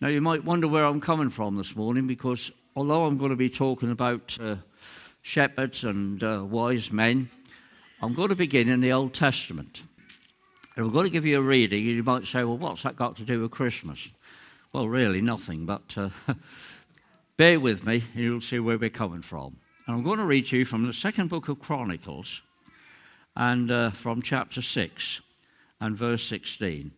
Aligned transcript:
Now, 0.00 0.08
you 0.08 0.22
might 0.22 0.44
wonder 0.44 0.66
where 0.66 0.86
I'm 0.86 1.00
coming 1.00 1.28
from 1.28 1.56
this 1.56 1.76
morning 1.76 2.06
because 2.06 2.50
although 2.74 3.04
I'm 3.04 3.18
going 3.18 3.32
to 3.32 3.36
be 3.36 3.50
talking 3.50 3.90
about 3.90 4.38
uh, 4.40 4.56
shepherds 5.20 5.84
and 5.84 6.24
uh, 6.24 6.42
wise 6.48 6.90
men, 6.90 7.28
I'm 8.00 8.14
going 8.14 8.30
to 8.30 8.34
begin 8.34 8.70
in 8.70 8.80
the 8.80 8.92
Old 8.92 9.12
Testament. 9.12 9.82
And 10.74 10.86
I'm 10.86 10.92
going 10.92 11.04
to 11.04 11.10
give 11.10 11.26
you 11.26 11.38
a 11.38 11.42
reading, 11.42 11.80
and 11.80 11.96
you 11.96 12.02
might 12.02 12.24
say, 12.24 12.44
well, 12.44 12.56
what's 12.56 12.82
that 12.84 12.96
got 12.96 13.16
to 13.16 13.24
do 13.24 13.42
with 13.42 13.50
Christmas? 13.50 14.08
Well, 14.72 14.88
really, 14.88 15.20
nothing, 15.20 15.66
but 15.66 15.94
uh, 15.98 16.08
bear 17.36 17.60
with 17.60 17.84
me, 17.84 18.02
and 18.14 18.24
you'll 18.24 18.40
see 18.40 18.58
where 18.58 18.78
we're 18.78 18.88
coming 18.88 19.20
from. 19.20 19.58
And 19.86 19.96
I'm 19.96 20.02
going 20.02 20.18
to 20.18 20.24
read 20.24 20.46
to 20.46 20.56
you 20.56 20.64
from 20.64 20.86
the 20.86 20.94
second 20.94 21.28
book 21.28 21.48
of 21.50 21.60
Chronicles, 21.60 22.40
and 23.36 23.70
uh, 23.70 23.90
from 23.90 24.22
chapter 24.22 24.62
6 24.62 25.20
and 25.78 25.94
verse 25.94 26.22
16. 26.24 26.92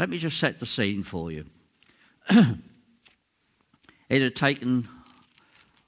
Let 0.00 0.08
me 0.08 0.16
just 0.16 0.38
set 0.38 0.58
the 0.58 0.64
scene 0.64 1.02
for 1.02 1.30
you. 1.30 1.44
it 2.30 4.22
had 4.22 4.34
taken 4.34 4.88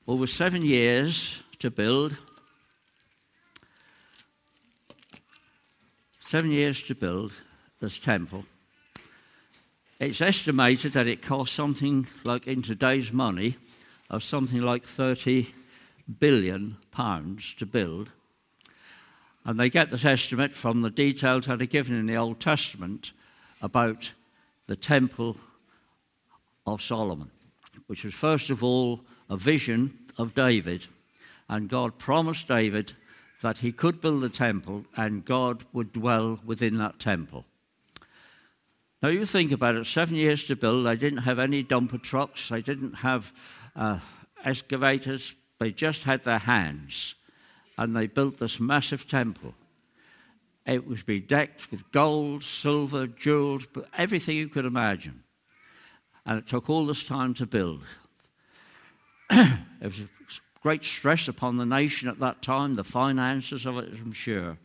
over 0.06 0.26
seven 0.26 0.62
years 0.62 1.42
to 1.60 1.70
build, 1.70 2.18
seven 6.20 6.50
years 6.50 6.82
to 6.82 6.94
build 6.94 7.32
this 7.80 7.98
temple. 7.98 8.44
It's 9.98 10.20
estimated 10.20 10.92
that 10.92 11.06
it 11.06 11.22
cost 11.22 11.54
something 11.54 12.06
like, 12.24 12.46
in 12.46 12.60
today's 12.60 13.14
money, 13.14 13.56
of 14.10 14.22
something 14.22 14.60
like 14.60 14.84
30 14.84 15.46
billion 16.18 16.76
pounds 16.90 17.54
to 17.54 17.64
build. 17.64 18.10
And 19.46 19.58
they 19.58 19.70
get 19.70 19.88
this 19.88 20.04
estimate 20.04 20.52
from 20.52 20.82
the 20.82 20.90
details 20.90 21.46
that 21.46 21.62
are 21.62 21.64
given 21.64 21.96
in 21.96 22.04
the 22.04 22.16
Old 22.16 22.40
Testament 22.40 23.12
about 23.62 24.12
the 24.66 24.76
Temple 24.76 25.36
of 26.66 26.82
Solomon, 26.82 27.30
which 27.86 28.04
was 28.04 28.14
first 28.14 28.50
of 28.50 28.62
all 28.62 29.00
a 29.30 29.36
vision 29.36 29.94
of 30.18 30.34
David. 30.34 30.86
And 31.48 31.68
God 31.68 31.98
promised 31.98 32.48
David 32.48 32.92
that 33.40 33.58
he 33.58 33.72
could 33.72 34.00
build 34.00 34.24
a 34.24 34.28
temple 34.28 34.84
and 34.96 35.24
God 35.24 35.64
would 35.72 35.92
dwell 35.92 36.40
within 36.44 36.78
that 36.78 36.98
temple. 36.98 37.44
Now, 39.02 39.08
you 39.08 39.26
think 39.26 39.50
about 39.50 39.74
it 39.74 39.84
seven 39.86 40.16
years 40.16 40.44
to 40.44 40.54
build, 40.54 40.86
they 40.86 40.94
didn't 40.94 41.24
have 41.24 41.40
any 41.40 41.64
dumper 41.64 42.00
trucks, 42.00 42.48
they 42.48 42.62
didn't 42.62 42.94
have 42.98 43.32
uh, 43.74 43.98
excavators, 44.44 45.34
they 45.58 45.72
just 45.72 46.04
had 46.04 46.22
their 46.22 46.38
hands. 46.38 47.16
And 47.76 47.96
they 47.96 48.06
built 48.06 48.38
this 48.38 48.60
massive 48.60 49.08
temple. 49.08 49.54
It 50.66 50.86
was 50.86 51.02
bedecked 51.02 51.70
with 51.70 51.90
gold, 51.90 52.44
silver, 52.44 53.06
jewels, 53.06 53.66
everything 53.96 54.36
you 54.36 54.48
could 54.48 54.64
imagine. 54.64 55.24
And 56.24 56.38
it 56.38 56.46
took 56.46 56.70
all 56.70 56.86
this 56.86 57.04
time 57.04 57.34
to 57.34 57.46
build. 57.46 57.82
there 59.30 59.58
was 59.82 60.02
great 60.62 60.84
stress 60.84 61.26
upon 61.26 61.56
the 61.56 61.66
nation 61.66 62.08
at 62.08 62.20
that 62.20 62.42
time, 62.42 62.74
the 62.74 62.84
finances 62.84 63.66
of 63.66 63.76
it, 63.78 63.92
I'm 63.92 64.12
sure. 64.12 64.58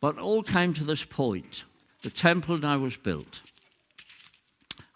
But 0.00 0.18
all 0.18 0.42
came 0.42 0.72
to 0.74 0.84
this 0.84 1.04
point. 1.04 1.64
The 2.02 2.10
temple 2.10 2.58
now 2.58 2.78
was 2.78 2.96
built. 2.96 3.42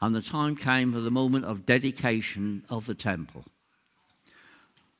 And 0.00 0.15
the 0.15 0.23
time 0.23 0.56
came 0.56 0.93
for 0.93 1.00
the 1.00 1.11
moment 1.11 1.45
of 1.45 1.67
dedication 1.67 2.65
of 2.69 2.87
the 2.87 2.95
temple. 2.95 3.45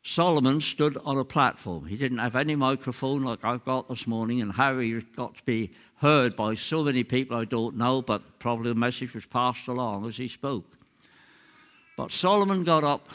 Solomon 0.09 0.61
stood 0.61 0.97
on 1.05 1.19
a 1.19 1.25
platform. 1.25 1.87
He 1.87 1.97
didn't 1.97 2.19
have 2.19 2.37
any 2.37 2.55
microphone 2.55 3.25
like 3.25 3.45
I've 3.45 3.65
got 3.65 3.89
this 3.89 4.07
morning, 4.07 4.41
and 4.41 4.53
how 4.53 4.79
he 4.79 5.01
got 5.01 5.35
to 5.35 5.45
be 5.45 5.73
heard 5.97 6.37
by 6.37 6.55
so 6.55 6.85
many 6.85 7.03
people 7.03 7.37
I 7.37 7.45
don't 7.45 7.77
know, 7.77 8.03
but 8.03 8.39
probably 8.39 8.69
the 8.69 8.79
message 8.79 9.15
was 9.15 9.27
passed 9.27 9.67
along 9.67 10.07
as 10.07 10.17
he 10.17 10.29
spoke. 10.29 10.79
But 11.97 12.13
Solomon 12.13 12.63
got 12.63 12.85
up 12.85 13.09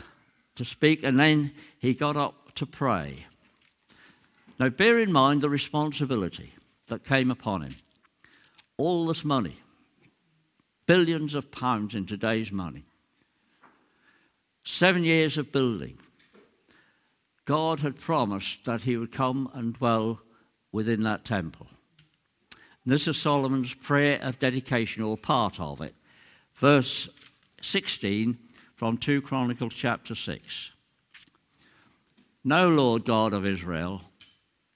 to 0.56 0.66
speak, 0.66 1.02
and 1.02 1.18
then 1.18 1.54
he 1.80 1.94
got 1.94 2.18
up 2.18 2.54
to 2.56 2.66
pray. 2.66 3.26
Now, 4.60 4.68
bear 4.68 5.00
in 5.00 5.14
mind 5.14 5.44
the 5.44 5.50
responsibility 5.50 6.52
that 6.88 7.06
came 7.06 7.32
upon 7.32 7.62
him. 7.62 7.76
All 8.76 9.06
this 9.06 9.24
money, 9.24 9.56
billions 10.88 11.36
of 11.36 11.52
pounds 11.52 11.96
in 11.96 12.06
today's 12.06 12.52
money, 12.52 12.84
seven 14.66 15.06
years 15.06 15.38
of 15.38 15.54
building 15.54 15.98
God 17.52 17.82
had 17.82 18.00
promised 18.00 18.64
that 18.64 18.84
he 18.84 18.96
would 18.96 19.12
come 19.12 19.52
and 19.54 19.74
dwell 19.74 20.22
within 20.72 21.04
that 21.04 21.26
temple. 21.26 21.68
And 22.50 22.94
this 22.94 23.10
is 23.10 23.18
Solomon's 23.18 23.74
prayer 23.74 24.22
of 24.22 24.40
dedication, 24.40 25.04
or 25.04 25.18
part 25.18 25.60
of 25.60 25.82
it. 25.82 25.94
Verse 26.54 27.10
16 27.62 28.38
from 28.74 28.96
2 28.96 29.22
Chronicles 29.22 29.74
chapter 29.74 30.16
6. 30.16 30.72
Now, 32.46 32.68
Lord 32.68 33.04
God 33.04 33.34
of 33.34 33.46
Israel, 33.46 34.04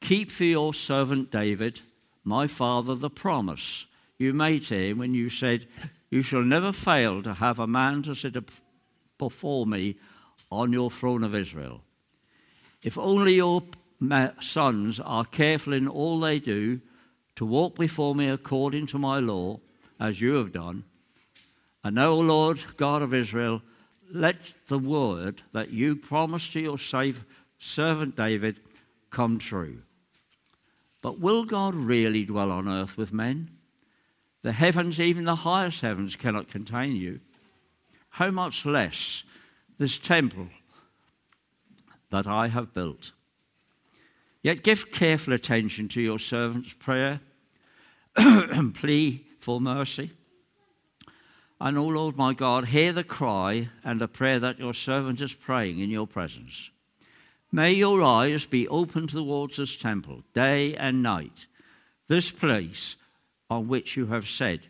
keep 0.01 0.29
for 0.29 0.43
your 0.43 0.73
servant 0.73 1.31
David, 1.31 1.79
my 2.25 2.45
father, 2.45 2.93
the 2.93 3.09
promise 3.09 3.85
you 4.17 4.33
made 4.33 4.63
to 4.63 4.75
him 4.75 4.97
when 4.97 5.13
you 5.13 5.29
said, 5.29 5.65
You 6.09 6.21
shall 6.21 6.43
never 6.43 6.73
fail 6.73 7.23
to 7.23 7.35
have 7.35 7.57
a 7.57 7.67
man 7.67 8.03
to 8.03 8.13
sit 8.13 8.35
before 9.17 9.65
me 9.65 9.95
on 10.51 10.73
your 10.73 10.91
throne 10.91 11.23
of 11.23 11.33
Israel. 11.33 11.84
If 12.85 12.99
only 12.99 13.33
your 13.33 13.63
sons 14.39 14.99
are 14.99 15.25
careful 15.25 15.73
in 15.73 15.87
all 15.87 16.19
they 16.19 16.37
do 16.37 16.81
to 17.35 17.43
walk 17.43 17.75
before 17.75 18.13
me 18.13 18.29
according 18.29 18.85
to 18.87 18.99
my 18.99 19.17
law, 19.17 19.59
as 19.99 20.21
you 20.21 20.35
have 20.35 20.51
done, 20.51 20.83
and 21.83 21.95
now, 21.95 22.11
Lord 22.11 22.59
God 22.77 23.01
of 23.01 23.11
Israel, 23.11 23.63
let 24.11 24.35
the 24.67 24.77
word 24.77 25.41
that 25.51 25.71
you 25.71 25.95
promised 25.95 26.53
to 26.53 26.59
your 26.59 26.77
safe 26.77 27.25
servant 27.57 28.15
David 28.15 28.57
come 29.09 29.39
true. 29.39 29.81
But 31.01 31.19
will 31.19 31.43
God 31.43 31.73
really 31.73 32.23
dwell 32.23 32.51
on 32.51 32.67
earth 32.67 32.97
with 32.97 33.11
men? 33.11 33.49
The 34.43 34.51
heavens, 34.51 34.99
even 34.99 35.25
the 35.25 35.37
highest 35.37 35.81
heavens, 35.81 36.15
cannot 36.15 36.49
contain 36.49 36.95
you. 36.95 37.19
How 38.09 38.29
much 38.29 38.63
less 38.63 39.23
this 39.79 39.97
temple 39.97 40.49
that 42.15 42.27
I 42.27 42.47
have 42.47 42.73
built. 42.73 43.11
Yet 44.41 44.63
give 44.63 44.89
careful 44.89 45.33
attention 45.33 45.89
to 45.89 46.01
your 46.01 46.17
servant's 46.17 46.73
prayer 46.73 47.19
and 48.15 48.73
plea 48.81 49.25
for 49.37 49.59
mercy. 49.59 50.11
And, 51.59 51.77
O 51.77 51.81
oh 51.81 51.87
Lord 51.87 52.15
my 52.15 52.33
God, 52.33 52.69
hear 52.69 52.93
the 52.93 53.03
cry 53.03 53.67
and 53.83 53.99
the 53.99 54.07
prayer 54.07 54.39
that 54.39 54.59
your 54.59 54.73
servant 54.73 55.19
is 55.19 55.33
praying 55.33 55.79
in 55.79 55.89
your 55.89 56.07
presence. 56.07 56.69
May 57.51 57.73
your 57.73 58.01
eyes 58.01 58.45
be 58.45 58.65
open 58.69 59.07
towards 59.07 59.57
this 59.57 59.75
temple 59.75 60.23
day 60.33 60.73
and 60.73 61.03
night, 61.03 61.47
this 62.07 62.31
place 62.31 62.95
on 63.49 63.67
which 63.67 63.97
you 63.97 64.05
have 64.05 64.27
said 64.27 64.61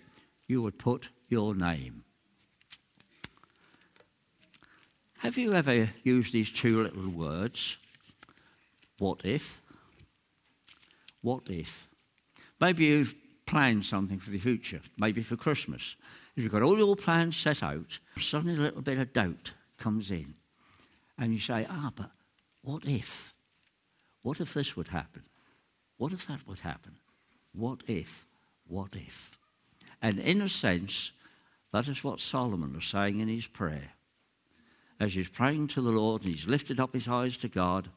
you 0.48 0.64
would 0.64 0.80
put 0.80 1.10
your 1.30 1.54
name. 1.54 2.05
Have 5.26 5.40
you 5.40 5.56
ever 5.56 5.90
used 6.04 6.34
these 6.34 6.52
two 6.52 6.84
little 6.84 7.10
words? 7.10 7.78
What 9.00 9.22
if? 9.24 9.64
What 11.24 11.50
if? 11.50 11.90
Maybe 12.62 12.86
you've 12.86 13.16
planned 13.48 13.86
something 13.86 14.20
for 14.20 14.30
the 14.30 14.38
future, 14.38 14.82
maybe 15.00 15.24
for 15.24 15.36
Christmas. 15.36 15.96
If 16.36 16.44
you've 16.44 16.52
got 16.52 16.62
all 16.62 16.78
your 16.78 16.96
plans 16.96 17.38
set 17.38 17.64
out, 17.64 17.98
suddenly 18.20 18.54
a 18.54 18.62
little 18.62 18.84
bit 18.84 19.00
of 19.00 19.14
doubt 19.14 19.54
comes 19.80 20.12
in. 20.12 20.36
And 21.18 21.34
you 21.34 21.40
say, 21.40 21.66
ah, 21.72 21.92
but 21.96 22.12
what 22.62 22.86
if? 22.86 23.34
What 24.22 24.40
if 24.40 24.54
this 24.54 24.78
would 24.78 24.90
happen? 24.90 25.24
What 25.98 26.14
if 26.14 26.28
that 26.28 26.48
would 26.48 26.60
happen? 26.60 26.98
What 27.52 27.80
if? 27.88 28.28
What 28.68 28.94
if? 28.94 29.32
And 30.04 30.20
in 30.20 30.40
a 30.44 30.50
sense, 30.50 31.14
that 31.74 31.88
is 31.88 32.04
what 32.04 32.20
Solomon 32.20 32.76
was 32.76 32.86
saying 32.86 33.22
in 33.22 33.28
his 33.28 33.48
prayer 33.48 33.94
as 35.00 35.14
he's 35.14 35.30
praying 35.30 35.68
to 35.70 35.82
the 35.82 35.92
Lord 35.92 36.24
and 36.24 36.34
he's 36.34 36.48
lifted 36.48 36.80
up 36.80 36.94
his 36.94 37.08
eyes 37.08 37.38
to 37.38 37.48
God, 37.48 37.90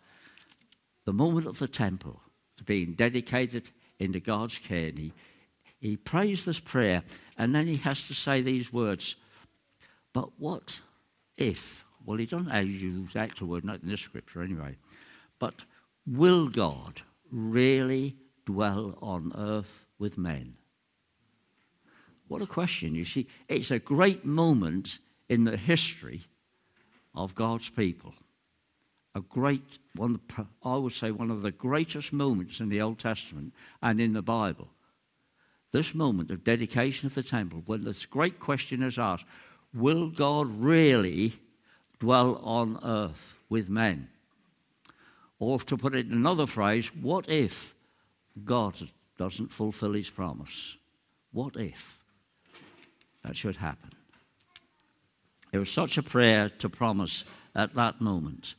the 1.05 1.12
moment 1.12 1.47
of 1.47 1.59
the 1.59 1.69
temple 1.69 2.21
being 2.65 2.95
dedicated 2.95 3.71
into 3.99 4.21
God's 4.21 4.59
care, 4.59 4.89
and 4.89 4.99
he, 4.99 5.12
he 5.81 5.97
prays 5.97 6.45
this 6.45 6.61
prayer, 6.61 7.03
and 7.37 7.55
then 7.55 7.67
he 7.67 7.77
has 7.77 8.06
to 8.09 8.15
say 8.15 8.41
these 8.41 8.73
words. 8.73 9.17
But 10.12 10.39
what 10.39 10.81
if? 11.37 11.85
Well, 12.05 12.19
he 12.19 12.27
doesn't 12.27 12.67
use 12.67 13.12
the 13.12 13.21
actual 13.21 13.49
word, 13.49 13.65
not 13.65 13.83
in 13.83 13.89
this 13.89 14.00
scripture 14.00 14.43
anyway. 14.43 14.77
But 15.39 15.65
will 16.06 16.49
God 16.49 17.03
really 17.31 18.17
dwell 18.45 18.99
on 19.00 19.33
earth 19.37 19.87
with 19.99 20.19
men? 20.19 20.56
What 22.29 22.43
a 22.43 22.47
question. 22.47 22.95
You 22.95 23.05
see, 23.05 23.27
it's 23.49 23.71
a 23.71 23.79
great 23.79 24.25
moment 24.25 24.99
in 25.29 25.45
the 25.45 25.56
history 25.56 26.27
of 27.19 27.35
God's 27.35 27.69
people. 27.69 28.15
A 29.15 29.20
great, 29.20 29.79
one, 29.94 30.20
I 30.65 30.76
would 30.76 30.93
say, 30.93 31.11
one 31.11 31.31
of 31.31 31.43
the 31.43 31.50
greatest 31.50 32.12
moments 32.12 32.61
in 32.61 32.69
the 32.69 32.81
Old 32.81 32.99
Testament 32.99 33.53
and 33.82 34.00
in 34.00 34.12
the 34.12 34.23
Bible. 34.23 34.69
this 35.70 35.94
moment 35.94 36.31
of 36.31 36.44
dedication 36.44 37.06
of 37.06 37.15
the 37.15 37.23
temple, 37.23 37.62
when 37.67 37.85
this 37.85 38.06
great 38.06 38.41
question 38.41 38.82
is 38.82 38.99
asked 38.99 39.26
Will 39.75 40.09
God 40.09 40.47
really 40.61 41.35
dwell 41.99 42.37
on 42.37 42.79
earth 42.82 43.37
with 43.50 43.69
men? 43.69 44.09
Or 45.38 45.59
to 45.61 45.76
put 45.76 45.94
it 45.94 46.06
in 46.06 46.12
another 46.12 46.47
phrase, 46.47 46.88
what 46.94 47.29
if 47.29 47.75
God 48.44 48.75
doesn't 49.19 49.53
fulfill 49.53 49.93
his 49.93 50.09
promise? 50.09 50.76
What 51.32 51.56
if 51.56 51.99
that 53.23 53.37
should 53.37 53.56
happen? 53.56 53.98
It 55.59 55.63
was 55.63 55.71
such 55.73 55.99
a 55.99 56.05
prayer 56.05 56.49
to 56.49 56.69
promise 56.69 57.25
at 57.53 57.75
that 57.75 58.01
moment. 58.01 58.55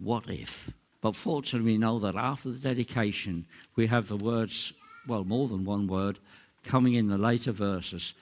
What 0.00 0.30
if? 0.30 0.70
But 1.00 1.16
fortunately, 1.16 1.72
we 1.72 1.78
know 1.78 1.98
that 1.98 2.14
after 2.14 2.48
the 2.48 2.60
dedication, 2.60 3.46
we 3.74 3.88
have 3.88 4.06
the 4.06 4.16
words, 4.16 4.72
well, 5.08 5.24
more 5.24 5.48
than 5.48 5.64
one 5.64 5.88
word, 5.88 6.20
coming 6.62 6.94
in 6.94 7.08
the 7.08 7.18
later 7.18 7.50
verses. 7.50 8.14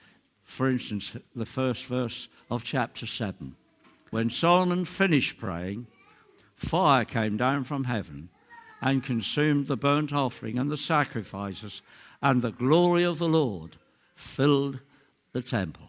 For 0.43 0.67
instance, 0.67 1.15
the 1.35 1.45
first 1.45 1.85
verse 1.85 2.27
of 2.49 2.63
chapter 2.63 3.05
7. 3.05 3.55
When 4.09 4.31
Solomon 4.31 4.83
finished 4.83 5.37
praying, 5.37 5.85
fire 6.55 7.05
came 7.05 7.37
down 7.37 7.65
from 7.65 7.83
heaven 7.83 8.29
and 8.81 9.03
consumed 9.03 9.67
the 9.67 9.77
burnt 9.77 10.11
offering 10.11 10.57
and 10.57 10.71
the 10.71 10.75
sacrifices, 10.75 11.83
and 12.19 12.41
the 12.41 12.51
glory 12.51 13.03
of 13.03 13.19
the 13.19 13.29
Lord 13.29 13.75
filled 14.15 14.79
the 15.33 15.43
temple. 15.43 15.88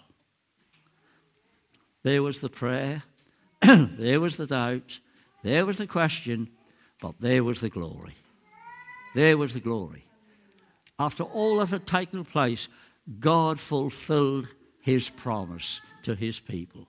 There 2.02 2.22
was 2.22 2.40
the 2.40 2.48
prayer, 2.48 3.02
there 3.62 4.20
was 4.20 4.36
the 4.36 4.46
doubt, 4.46 5.00
there 5.42 5.66
was 5.66 5.78
the 5.78 5.86
question, 5.86 6.48
but 7.00 7.14
there 7.20 7.44
was 7.44 7.60
the 7.60 7.68
glory. 7.68 8.14
There 9.14 9.36
was 9.36 9.54
the 9.54 9.60
glory. 9.60 10.04
After 10.98 11.24
all 11.24 11.58
that 11.58 11.70
had 11.70 11.86
taken 11.86 12.24
place, 12.24 12.68
God 13.18 13.58
fulfilled 13.58 14.48
his 14.80 15.08
promise 15.08 15.80
to 16.02 16.14
his 16.14 16.40
people. 16.40 16.86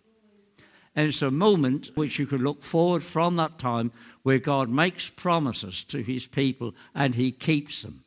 And 0.95 1.07
it's 1.07 1.21
a 1.21 1.31
moment 1.31 1.91
which 1.95 2.19
you 2.19 2.25
can 2.25 2.43
look 2.43 2.63
forward 2.63 3.03
from 3.03 3.37
that 3.37 3.57
time 3.57 3.91
where 4.23 4.39
God 4.39 4.69
makes 4.69 5.09
promises 5.09 5.83
to 5.85 6.03
his 6.03 6.27
people 6.27 6.75
and 6.93 7.15
he 7.15 7.31
keeps 7.31 7.81
them. 7.81 8.03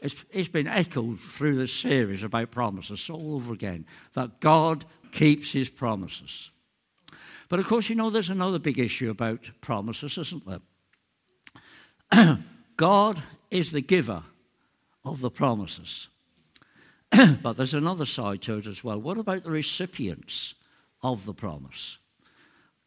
It's, 0.00 0.24
it's 0.32 0.48
been 0.48 0.66
echoed 0.66 1.20
through 1.20 1.54
this 1.54 1.72
series 1.72 2.24
about 2.24 2.50
promises 2.50 3.08
all 3.08 3.36
over 3.36 3.54
again 3.54 3.86
that 4.14 4.40
God 4.40 4.84
keeps 5.14 5.52
his 5.52 5.68
promises. 5.68 6.50
But 7.48 7.60
of 7.60 7.66
course, 7.66 7.88
you 7.88 7.94
know, 7.94 8.10
there's 8.10 8.30
another 8.30 8.58
big 8.58 8.78
issue 8.78 9.10
about 9.10 9.48
promises, 9.60 10.18
isn't 10.18 10.44
there? 12.12 12.38
God 12.76 13.22
is 13.50 13.70
the 13.70 13.80
giver 13.80 14.24
of 15.04 15.20
the 15.20 15.30
promises. 15.30 16.08
but 17.42 17.56
there's 17.56 17.74
another 17.74 18.06
side 18.06 18.42
to 18.42 18.58
it 18.58 18.66
as 18.66 18.82
well. 18.82 19.00
What 19.00 19.18
about 19.18 19.44
the 19.44 19.50
recipients 19.50 20.54
of 21.02 21.26
the 21.26 21.34
promise? 21.34 21.98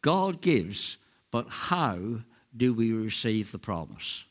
God 0.02 0.42
gives, 0.42 0.98
but 1.30 1.46
how 1.48 2.20
do 2.54 2.74
we 2.74 2.92
receive 2.92 3.52
the 3.52 3.58
promise? 3.58 4.26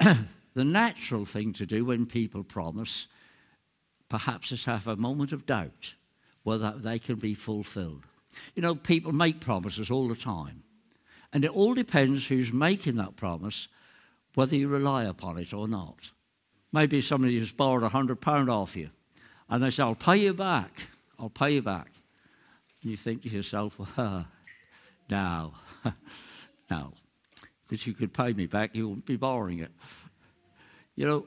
the 0.00 0.64
natural 0.64 1.24
thing 1.24 1.52
to 1.52 1.66
do 1.66 1.84
when 1.84 2.04
people 2.04 2.42
promise 2.42 3.06
perhaps 4.14 4.52
is 4.52 4.64
have 4.66 4.86
a 4.86 4.94
moment 4.94 5.32
of 5.32 5.44
doubt 5.44 5.94
whether 6.44 6.72
they 6.76 7.00
can 7.00 7.16
be 7.16 7.34
fulfilled. 7.34 8.04
You 8.54 8.62
know, 8.62 8.76
people 8.76 9.10
make 9.10 9.40
promises 9.40 9.90
all 9.90 10.06
the 10.06 10.14
time. 10.14 10.62
And 11.32 11.44
it 11.44 11.50
all 11.50 11.74
depends 11.74 12.28
who's 12.28 12.52
making 12.52 12.94
that 12.94 13.16
promise, 13.16 13.66
whether 14.36 14.54
you 14.54 14.68
rely 14.68 15.02
upon 15.02 15.36
it 15.38 15.52
or 15.52 15.66
not. 15.66 16.12
Maybe 16.72 17.00
somebody 17.00 17.40
has 17.40 17.50
borrowed 17.50 17.82
a 17.82 17.88
£100 17.88 18.48
off 18.48 18.76
you, 18.76 18.90
and 19.50 19.60
they 19.60 19.70
say, 19.70 19.82
I'll 19.82 19.96
pay 19.96 20.18
you 20.18 20.32
back. 20.32 20.90
I'll 21.18 21.28
pay 21.28 21.54
you 21.54 21.62
back. 21.62 21.90
And 22.82 22.92
you 22.92 22.96
think 22.96 23.22
to 23.22 23.28
yourself, 23.28 23.80
well, 23.96 24.28
no, 25.10 25.54
no. 26.70 26.92
Because 27.64 27.84
you 27.84 27.94
could 27.94 28.14
pay 28.14 28.32
me 28.32 28.46
back, 28.46 28.76
you 28.76 28.90
wouldn't 28.90 29.06
be 29.06 29.16
borrowing 29.16 29.58
it. 29.58 29.72
You 30.94 31.08
know, 31.08 31.26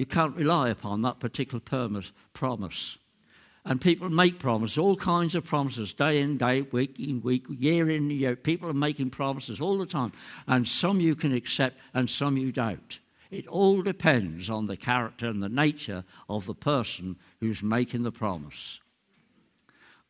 you 0.00 0.06
can't 0.06 0.34
rely 0.34 0.70
upon 0.70 1.02
that 1.02 1.20
particular 1.20 1.60
promise. 1.60 2.98
And 3.66 3.78
people 3.78 4.08
make 4.08 4.38
promises, 4.38 4.78
all 4.78 4.96
kinds 4.96 5.34
of 5.34 5.44
promises, 5.44 5.92
day 5.92 6.22
in, 6.22 6.38
day, 6.38 6.62
week 6.62 6.98
in, 6.98 7.20
week, 7.20 7.44
year 7.50 7.90
in, 7.90 8.08
year. 8.08 8.34
People 8.34 8.70
are 8.70 8.72
making 8.72 9.10
promises 9.10 9.60
all 9.60 9.76
the 9.76 9.84
time. 9.84 10.12
And 10.46 10.66
some 10.66 11.00
you 11.00 11.14
can 11.14 11.34
accept 11.34 11.78
and 11.92 12.08
some 12.08 12.38
you 12.38 12.50
don't. 12.50 12.98
It 13.30 13.46
all 13.46 13.82
depends 13.82 14.48
on 14.48 14.64
the 14.64 14.76
character 14.78 15.26
and 15.26 15.42
the 15.42 15.50
nature 15.50 16.04
of 16.30 16.46
the 16.46 16.54
person 16.54 17.16
who's 17.40 17.62
making 17.62 18.02
the 18.02 18.10
promise. 18.10 18.80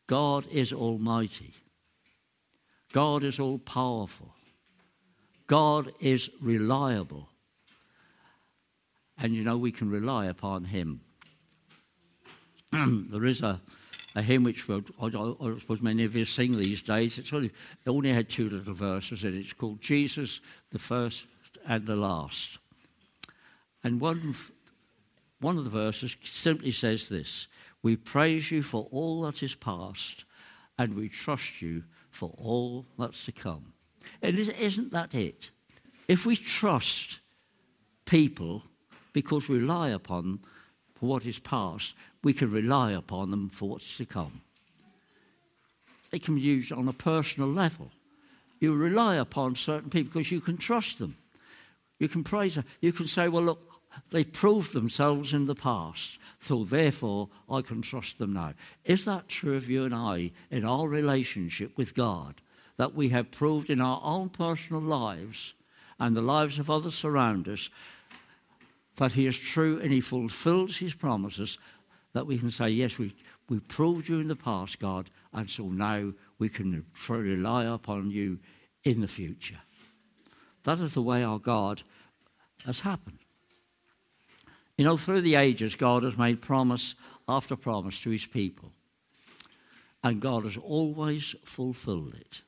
God 0.07 0.47
is 0.47 0.71
almighty. 0.71 1.53
God 2.93 3.25
is 3.25 3.41
all 3.41 3.59
powerful. 3.59 4.33
God 5.47 5.91
is 5.99 6.29
reliable. 6.39 7.27
And 9.21 9.35
you 9.35 9.43
know, 9.43 9.55
we 9.55 9.71
can 9.71 9.89
rely 9.89 10.25
upon 10.25 10.65
Him. 10.65 11.01
there 12.71 13.25
is 13.25 13.43
a, 13.43 13.61
a 14.15 14.23
hymn 14.23 14.43
which 14.43 14.67
I, 14.67 14.79
I, 15.05 15.59
suppose 15.59 15.81
many 15.81 16.03
of 16.05 16.15
you 16.15 16.25
sing 16.25 16.57
these 16.57 16.81
days. 16.81 17.19
It's 17.19 17.31
only, 17.31 17.47
it 17.85 17.89
only 17.89 18.11
had 18.11 18.29
two 18.29 18.49
little 18.49 18.73
verses 18.73 19.23
in 19.23 19.35
it. 19.35 19.41
It's 19.41 19.53
called 19.53 19.79
Jesus, 19.79 20.41
the 20.71 20.79
first 20.79 21.27
and 21.67 21.85
the 21.85 21.95
last. 21.95 22.57
And 23.83 24.01
one, 24.01 24.33
one 25.39 25.57
of 25.57 25.65
the 25.65 25.69
verses 25.69 26.17
simply 26.23 26.71
says 26.71 27.07
this 27.07 27.47
We 27.83 27.97
praise 27.97 28.49
you 28.49 28.63
for 28.63 28.87
all 28.91 29.21
that 29.21 29.43
is 29.43 29.53
past, 29.53 30.25
and 30.79 30.95
we 30.95 31.09
trust 31.09 31.61
you 31.61 31.83
for 32.09 32.33
all 32.39 32.87
that's 32.97 33.25
to 33.25 33.31
come. 33.31 33.73
And 34.19 34.39
isn't 34.39 34.91
that 34.93 35.13
it? 35.13 35.51
If 36.07 36.25
we 36.25 36.35
trust 36.35 37.19
people 38.05 38.63
because 39.13 39.47
we 39.47 39.59
rely 39.59 39.89
upon 39.89 40.39
for 40.95 41.07
what 41.07 41.25
is 41.25 41.39
past, 41.39 41.95
we 42.23 42.33
can 42.33 42.51
rely 42.51 42.91
upon 42.91 43.31
them 43.31 43.49
for 43.49 43.69
what's 43.69 43.97
to 43.97 44.05
come. 44.05 44.41
They 46.11 46.19
can 46.19 46.35
be 46.35 46.41
used 46.41 46.71
on 46.71 46.87
a 46.87 46.93
personal 46.93 47.49
level. 47.49 47.89
You 48.59 48.75
rely 48.75 49.15
upon 49.15 49.55
certain 49.55 49.89
people 49.89 50.13
because 50.13 50.31
you 50.31 50.41
can 50.41 50.57
trust 50.57 50.99
them. 50.99 51.17
You 51.97 52.07
can 52.07 52.23
praise 52.23 52.55
them. 52.55 52.65
You 52.79 52.93
can 52.93 53.07
say, 53.07 53.27
well, 53.27 53.43
look, 53.43 53.71
they 54.11 54.23
proved 54.23 54.73
themselves 54.73 55.33
in 55.33 55.47
the 55.47 55.55
past, 55.55 56.19
so 56.39 56.63
therefore 56.63 57.29
I 57.49 57.61
can 57.61 57.81
trust 57.81 58.17
them 58.17 58.33
now. 58.33 58.53
Is 58.85 59.05
that 59.05 59.27
true 59.27 59.55
of 59.55 59.69
you 59.69 59.85
and 59.85 59.95
I 59.95 60.31
in 60.49 60.65
our 60.65 60.87
relationship 60.87 61.77
with 61.77 61.95
God? 61.95 62.35
That 62.77 62.95
we 62.95 63.09
have 63.09 63.31
proved 63.31 63.69
in 63.69 63.81
our 63.81 64.01
own 64.03 64.29
personal 64.29 64.81
lives 64.81 65.53
and 65.99 66.15
the 66.15 66.21
lives 66.21 66.57
of 66.57 66.69
others 66.69 67.03
around 67.03 67.47
us 67.47 67.69
that 68.97 69.13
He 69.13 69.27
is 69.27 69.37
true 69.37 69.79
and 69.79 69.91
He 69.91 70.01
fulfills 70.01 70.77
His 70.77 70.93
promises, 70.93 71.57
that 72.13 72.27
we 72.27 72.37
can 72.37 72.51
say, 72.51 72.69
Yes, 72.69 72.97
we, 72.97 73.15
we 73.49 73.59
proved 73.59 74.09
you 74.09 74.19
in 74.19 74.27
the 74.27 74.35
past, 74.35 74.79
God, 74.79 75.09
and 75.33 75.49
so 75.49 75.65
now 75.65 76.13
we 76.39 76.49
can 76.49 76.85
rely 77.07 77.65
upon 77.65 78.11
you 78.11 78.39
in 78.83 79.01
the 79.01 79.07
future. 79.07 79.59
That 80.63 80.79
is 80.79 80.93
the 80.93 81.01
way 81.01 81.23
our 81.23 81.39
God 81.39 81.83
has 82.65 82.81
happened. 82.81 83.19
You 84.77 84.85
know, 84.85 84.97
through 84.97 85.21
the 85.21 85.35
ages, 85.35 85.75
God 85.75 86.03
has 86.03 86.17
made 86.17 86.41
promise 86.41 86.95
after 87.27 87.55
promise 87.55 87.99
to 88.01 88.09
his 88.09 88.25
people. 88.25 88.71
And 90.03 90.19
God 90.19 90.43
has 90.43 90.57
always 90.57 91.35
fulfilled 91.45 92.15
it. 92.15 92.41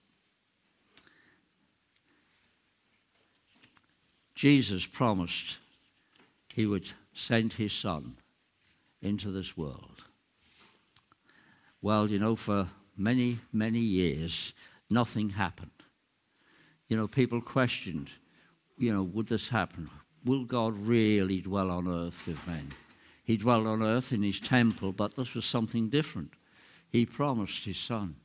Jesus 4.34 4.86
promised 4.86 5.60
he 6.54 6.66
would 6.66 6.92
send 7.14 7.54
his 7.54 7.74
son 7.74 8.16
into 9.02 9.32
this 9.32 9.58
world. 9.58 10.04
Well, 11.82 12.10
you 12.10 12.20
know, 12.20 12.36
for 12.36 12.68
many, 12.96 13.40
many 13.52 13.80
years, 13.80 14.54
nothing 14.90 15.32
happened. 15.32 15.72
You 16.88 16.96
know, 16.96 17.08
people 17.08 17.42
questioned, 17.42 18.10
you 18.78 18.94
know, 18.94 19.04
would 19.04 19.28
this 19.28 19.50
happen? 19.50 19.90
Will 20.24 20.46
God 20.46 20.78
really 20.78 21.42
dwell 21.42 21.70
on 21.70 21.88
earth 21.88 22.26
with 22.28 22.46
men? 22.48 22.70
He 23.24 23.38
dwelled 23.38 23.68
on 23.68 23.82
earth 23.82 24.14
in 24.14 24.22
his 24.22 24.40
temple, 24.40 24.92
but 24.92 25.16
this 25.16 25.34
was 25.34 25.46
something 25.46 25.90
different. 25.90 26.34
He 26.90 27.06
promised 27.06 27.66
his 27.66 27.78
son 27.78 28.18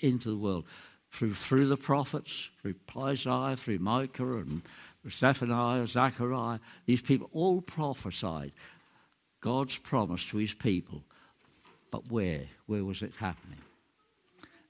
into 0.00 0.28
the 0.30 0.36
world 0.36 0.64
through, 1.10 1.34
through 1.34 1.66
the 1.66 1.76
prophets, 1.76 2.50
through 2.60 2.74
Isaiah, 2.96 3.56
through 3.56 3.78
Micah, 3.78 4.36
and 4.38 4.62
Zephaniah, 5.10 5.86
Zechariah. 5.86 6.58
These 6.86 7.02
people 7.02 7.30
all 7.32 7.60
prophesied 7.60 8.52
God's 9.40 9.78
promise 9.78 10.24
to 10.26 10.38
his 10.38 10.54
people. 10.54 11.02
But 11.90 12.10
where? 12.10 12.46
Where 12.66 12.84
was 12.84 13.02
it 13.02 13.14
happening? 13.18 13.60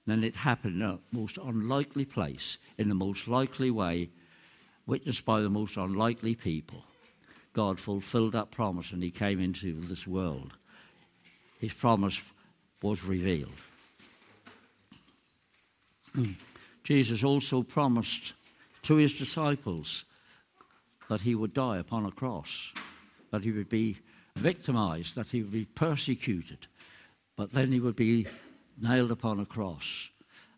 Then 0.06 0.24
it 0.24 0.36
happened 0.36 0.76
in 0.76 0.82
a 0.82 0.98
most 1.12 1.36
unlikely 1.36 2.06
place, 2.06 2.58
in 2.78 2.88
the 2.88 2.94
most 2.94 3.28
likely 3.28 3.70
way, 3.70 4.08
witnessed 4.86 5.24
by 5.24 5.42
the 5.42 5.50
most 5.50 5.76
unlikely 5.76 6.34
people. 6.34 6.84
God 7.52 7.78
fulfilled 7.78 8.32
that 8.32 8.50
promise 8.50 8.90
and 8.92 9.02
he 9.02 9.10
came 9.10 9.40
into 9.40 9.80
this 9.80 10.06
world. 10.06 10.52
His 11.60 11.72
promise 11.72 12.22
was 12.82 13.04
revealed. 13.04 13.52
Jesus 16.84 17.22
also 17.22 17.62
promised 17.62 18.32
to 18.82 18.96
his 18.96 19.18
disciples 19.18 20.04
that 21.08 21.22
he 21.22 21.34
would 21.34 21.54
die 21.54 21.78
upon 21.78 22.06
a 22.06 22.10
cross, 22.10 22.72
that 23.30 23.42
he 23.42 23.50
would 23.50 23.68
be 23.68 23.98
victimized, 24.36 25.14
that 25.14 25.30
he 25.30 25.42
would 25.42 25.52
be 25.52 25.64
persecuted, 25.64 26.66
but 27.36 27.52
then 27.52 27.72
he 27.72 27.80
would 27.80 27.96
be 27.96 28.26
nailed 28.80 29.10
upon 29.10 29.40
a 29.40 29.46
cross. 29.46 30.10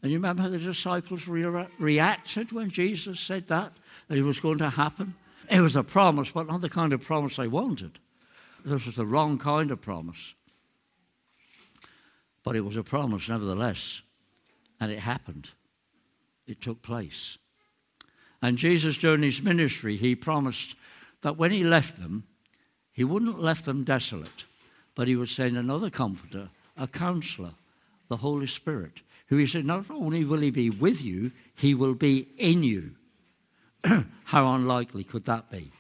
And 0.03 0.11
you 0.11 0.19
remember 0.19 0.43
how 0.43 0.49
the 0.49 0.59
disciples 0.59 1.29
re- 1.29 1.67
reacted 1.79 2.53
when 2.53 2.71
Jesus 2.71 3.21
said 3.21 3.49
that, 3.49 3.73
that 4.09 4.19
it 4.19 4.23
was 4.23 4.41
going 4.41 4.59
to 4.59 4.71
happen? 4.71 5.15
It 5.51 5.61
was 5.61 5.77
a 5.77 5.83
promise, 5.83 6.31
but 6.31 6.47
not 6.47 6.61
the 6.61 6.71
kind 6.71 6.93
of 6.93 7.03
promise 7.03 7.37
they 7.37 7.49
wanted. 7.49 7.99
This 8.65 8.87
was 8.87 8.97
the 8.97 9.07
wrong 9.07 9.39
kind 9.39 9.71
of 9.71 9.81
promise. 9.81 10.35
But 12.43 12.57
it 12.57 12.65
was 12.65 12.77
a 12.77 12.83
promise 12.83 13.29
nevertheless. 13.29 14.03
And 14.79 14.91
it 14.91 15.01
happened. 15.01 15.51
It 16.47 16.61
took 16.61 16.81
place. 16.81 17.37
And 18.43 18.57
Jesus, 18.57 18.97
during 18.97 19.23
his 19.23 19.43
ministry, 19.43 19.97
he 19.97 20.15
promised 20.15 20.75
that 21.23 21.37
when 21.37 21.51
he 21.51 21.63
left 21.63 21.99
them, 21.99 22.25
he 22.93 23.05
wouldn't 23.05 23.41
left 23.41 23.65
them 23.65 23.85
desolate, 23.85 24.45
but 24.95 25.09
he 25.09 25.17
would 25.17 25.29
send 25.29 25.57
another 25.57 25.91
comforter, 25.91 26.49
a 26.77 26.87
counselor, 26.87 27.53
the 28.09 28.19
Holy 28.19 28.47
Spirit, 28.47 29.01
who 29.27 29.37
he 29.37 29.47
said, 29.47 29.65
not 29.65 29.91
only 29.91 30.25
will 30.25 30.41
he 30.41 30.51
be 30.51 30.71
with 30.71 31.03
you, 31.03 31.33
he 31.55 31.75
will 31.75 31.95
be 31.95 32.29
in 32.37 32.63
you. 32.63 32.93
How 34.25 34.55
unlikely 34.55 35.05
could 35.05 35.25
that 35.27 35.51
be? 35.51 35.71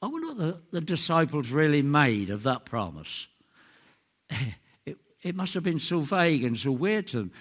I 0.00 0.06
wonder 0.06 0.28
what 0.28 0.38
the, 0.38 0.60
the 0.72 0.80
disciples 0.80 1.50
really 1.50 1.82
made 1.82 2.30
of 2.30 2.42
that 2.44 2.64
promise. 2.64 3.26
It, 4.84 4.96
it 5.22 5.36
must 5.36 5.54
have 5.54 5.62
been 5.62 5.78
so 5.78 6.00
vague 6.00 6.42
and 6.42 6.58
so 6.58 6.72
weird 6.72 7.06
to 7.08 7.18
them. 7.18 7.32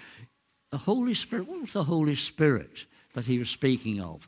The 0.70 0.78
Holy 0.78 1.16
Spirit, 1.16 1.48
what 1.48 1.62
was 1.62 1.74
the 1.74 1.86
Holy 1.86 2.14
Spirit 2.14 2.86
that 3.14 3.26
he 3.26 3.40
was 3.40 3.50
speaking 3.50 4.02
of? 4.02 4.28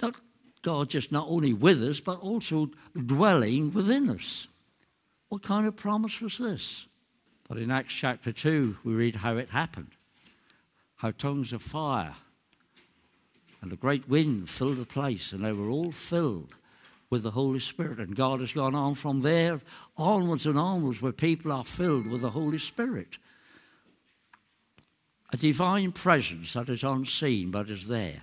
Not 0.00 0.16
God 0.62 0.88
just 0.88 1.12
not 1.12 1.26
only 1.28 1.52
with 1.52 1.82
us, 1.82 2.00
but 2.00 2.20
also 2.20 2.70
dwelling 2.94 3.72
within 3.72 4.10
us. 4.10 4.48
What 5.28 5.42
kind 5.42 5.66
of 5.66 5.76
promise 5.76 6.20
was 6.20 6.38
this? 6.38 6.86
But 7.48 7.58
in 7.58 7.70
Acts 7.70 7.94
chapter 7.94 8.32
2, 8.32 8.78
we 8.84 8.94
read 8.94 9.16
how 9.16 9.36
it 9.36 9.50
happened 9.50 9.92
how 10.96 11.10
tongues 11.10 11.52
of 11.52 11.62
fire 11.62 12.16
and 13.60 13.72
a 13.72 13.76
great 13.76 14.08
wind 14.08 14.48
filled 14.48 14.76
the 14.76 14.86
place, 14.86 15.32
and 15.32 15.44
they 15.44 15.52
were 15.52 15.68
all 15.68 15.90
filled 15.90 16.54
with 17.10 17.22
the 17.22 17.32
Holy 17.32 17.60
Spirit. 17.60 17.98
And 17.98 18.14
God 18.14 18.40
has 18.40 18.52
gone 18.52 18.74
on 18.74 18.94
from 18.94 19.22
there 19.22 19.60
onwards 19.96 20.46
and 20.46 20.58
onwards, 20.58 21.02
where 21.02 21.12
people 21.12 21.52
are 21.52 21.64
filled 21.64 22.06
with 22.06 22.20
the 22.20 22.30
Holy 22.30 22.58
Spirit. 22.58 23.18
Divine 25.36 25.92
presence 25.92 26.52
that 26.52 26.68
is 26.68 26.84
unseen 26.84 27.50
but 27.50 27.70
is 27.70 27.88
there. 27.88 28.22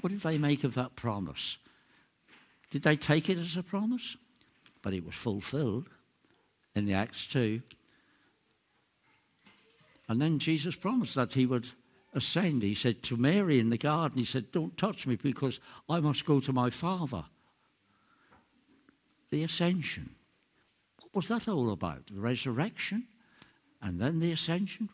What 0.00 0.10
did 0.10 0.20
they 0.20 0.38
make 0.38 0.64
of 0.64 0.74
that 0.74 0.96
promise? 0.96 1.58
Did 2.70 2.82
they 2.82 2.96
take 2.96 3.28
it 3.28 3.38
as 3.38 3.56
a 3.56 3.62
promise? 3.62 4.16
But 4.82 4.94
it 4.94 5.04
was 5.04 5.14
fulfilled 5.14 5.88
in 6.74 6.86
the 6.86 6.94
Acts 6.94 7.26
2. 7.26 7.60
And 10.08 10.20
then 10.20 10.38
Jesus 10.38 10.74
promised 10.74 11.14
that 11.16 11.34
he 11.34 11.46
would 11.46 11.68
ascend. 12.14 12.62
He 12.62 12.74
said 12.74 13.02
to 13.04 13.16
Mary 13.16 13.58
in 13.58 13.70
the 13.70 13.78
garden, 13.78 14.18
He 14.18 14.24
said, 14.24 14.50
Don't 14.50 14.76
touch 14.76 15.06
me 15.06 15.16
because 15.16 15.60
I 15.88 16.00
must 16.00 16.24
go 16.24 16.40
to 16.40 16.52
my 16.52 16.70
Father. 16.70 17.24
The 19.30 19.44
ascension. 19.44 20.14
What 21.00 21.14
was 21.14 21.28
that 21.28 21.48
all 21.48 21.70
about? 21.70 22.06
The 22.06 22.20
resurrection 22.20 23.06
and 23.82 24.00
then 24.00 24.20
the 24.20 24.32
ascension? 24.32 24.88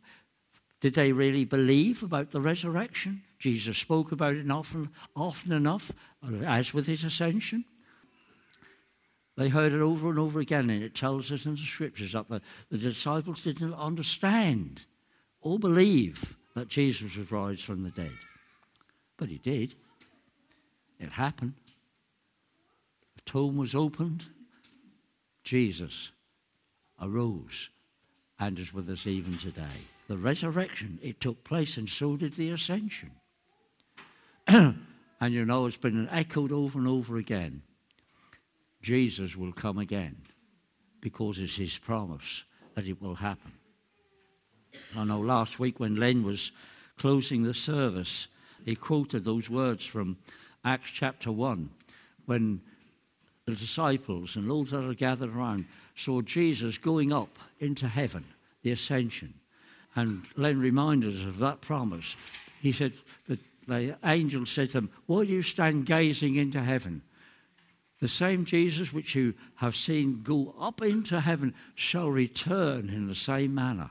Did 0.81 0.95
they 0.95 1.13
really 1.13 1.45
believe 1.45 2.03
about 2.03 2.31
the 2.31 2.41
resurrection? 2.41 3.23
Jesus 3.39 3.79
spoke 3.79 4.13
about 4.13 4.35
it 4.35 4.51
often, 4.51 4.91
often 5.15 5.53
enough, 5.53 5.93
as 6.45 6.75
with 6.75 6.87
his 6.87 7.05
ascension. 7.05 7.65
They 9.37 9.49
heard 9.49 9.73
it 9.73 9.81
over 9.81 10.09
and 10.09 10.19
over 10.19 10.41
again, 10.41 10.71
and 10.71 10.83
it 10.83 10.95
tells 10.95 11.31
us 11.31 11.45
in 11.45 11.53
the 11.53 11.61
scriptures 11.61 12.13
that 12.13 12.29
the, 12.29 12.41
the 12.71 12.79
disciples 12.79 13.43
didn't 13.43 13.75
understand 13.75 14.87
or 15.43 15.59
believe 15.59 16.37
that 16.55 16.69
Jesus 16.69 17.17
was 17.17 17.31
raised 17.31 17.65
from 17.65 17.83
the 17.83 17.91
dead. 17.91 18.17
But 19.19 19.29
he 19.29 19.39
did. 19.39 19.75
It 20.99 21.11
happened. 21.11 21.55
The 23.17 23.23
tomb 23.23 23.57
was 23.57 23.75
opened. 23.75 24.25
Jesus 25.45 26.13
arose 27.01 27.69
and 28.39 28.59
is 28.59 28.73
with 28.73 28.89
us 28.89 29.07
even 29.07 29.37
today. 29.37 29.65
The 30.09 30.17
resurrection, 30.17 30.99
it 31.03 31.21
took 31.21 31.43
place, 31.43 31.77
and 31.77 31.89
so 31.89 32.17
did 32.17 32.35
the 32.35 32.51
ascension. 32.51 33.11
and 34.47 34.77
you 35.21 35.45
know, 35.45 35.67
it's 35.67 35.77
been 35.77 36.09
echoed 36.11 36.53
over 36.53 36.79
and 36.79 36.87
over 36.87 37.17
again. 37.17 37.63
Jesus 38.83 39.35
will 39.35 39.53
come 39.53 39.79
again 39.79 40.17
because 41.01 41.39
it's 41.39 41.57
his 41.57 41.79
promise 41.79 42.45
that 42.75 42.87
it 42.87 43.03
will 43.03 43.17
happen. 43.17 43.53
I 44.97 45.05
know 45.05 45.21
last 45.21 45.59
week 45.59 45.81
when 45.81 45.97
Len 45.97 46.23
was 46.23 46.53
closing 46.99 47.43
the 47.43 47.55
service, 47.55 48.29
he 48.65 48.77
quoted 48.77 49.25
those 49.25 49.51
words 49.51 49.85
from 49.85 50.19
Acts 50.65 50.91
chapter 50.91 51.33
1 51.33 51.71
when 52.27 52.61
the 53.47 53.55
disciples 53.55 54.37
and 54.37 54.51
all 54.51 54.65
that 54.65 54.85
are 54.85 54.95
gathered 54.95 55.35
around 55.35 55.67
saw 55.95 56.21
Jesus 56.21 56.79
going 56.79 57.13
up 57.13 57.39
into 57.61 57.89
heaven, 57.89 58.25
the 58.63 58.73
ascension. 58.73 59.35
And 59.97 60.23
Len 60.37 60.61
reminded 60.61 61.15
us 61.15 61.23
of 61.23 61.39
that 61.39 61.63
promise. 61.63 62.17
He 62.61 62.71
said 62.71 62.93
that 63.29 63.41
the 63.67 63.97
angel 64.05 64.47
said 64.47 64.71
to 64.71 64.79
him, 64.79 64.91
Why 65.07 65.25
do 65.25 65.33
you 65.33 65.43
stand 65.43 65.87
gazing 65.87 66.37
into 66.37 66.61
heaven? 66.61 67.03
The 68.01 68.09
same 68.09 68.45
Jesus 68.45 68.93
which 68.93 69.15
you 69.15 69.35
have 69.57 69.75
seen 69.75 70.23
go 70.23 70.55
up 70.61 70.83
into 70.83 71.21
heaven 71.21 71.55
shall 71.75 72.11
return 72.11 72.91
in 72.91 73.09
the 73.09 73.15
same 73.15 73.55
manner. 73.55 73.91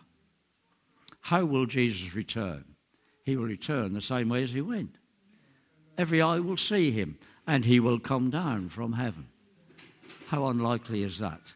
How 1.21 1.43
will 1.43 1.65
Jesus 1.65 2.13
return? 2.13 2.65
He 3.23 3.35
will 3.35 3.45
return 3.45 3.93
the 3.93 4.01
same 4.01 4.29
way 4.29 4.43
as 4.43 4.53
he 4.53 4.61
went. 4.61 4.97
Every 5.97 6.21
eye 6.21 6.39
will 6.39 6.57
see 6.57 6.91
him, 6.91 7.17
and 7.47 7.65
he 7.65 7.79
will 7.79 7.99
come 7.99 8.29
down 8.29 8.69
from 8.69 8.93
heaven. 8.93 9.27
How 10.27 10.45
unlikely 10.47 11.01
is 11.01 11.17
that? 11.17 11.55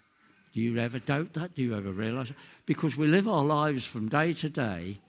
Do 0.53 0.61
you 0.61 0.77
ever 0.79 0.99
doubt 0.99 1.33
that? 1.33 1.55
Do 1.55 1.61
you 1.61 1.75
ever 1.75 1.91
realize 1.91 2.29
That? 2.29 2.37
Because 2.65 2.97
we 2.97 3.07
live 3.07 3.27
our 3.27 3.43
lives 3.43 3.85
from 3.85 4.09
day 4.09 4.33
to 4.33 4.49
day 4.49 4.99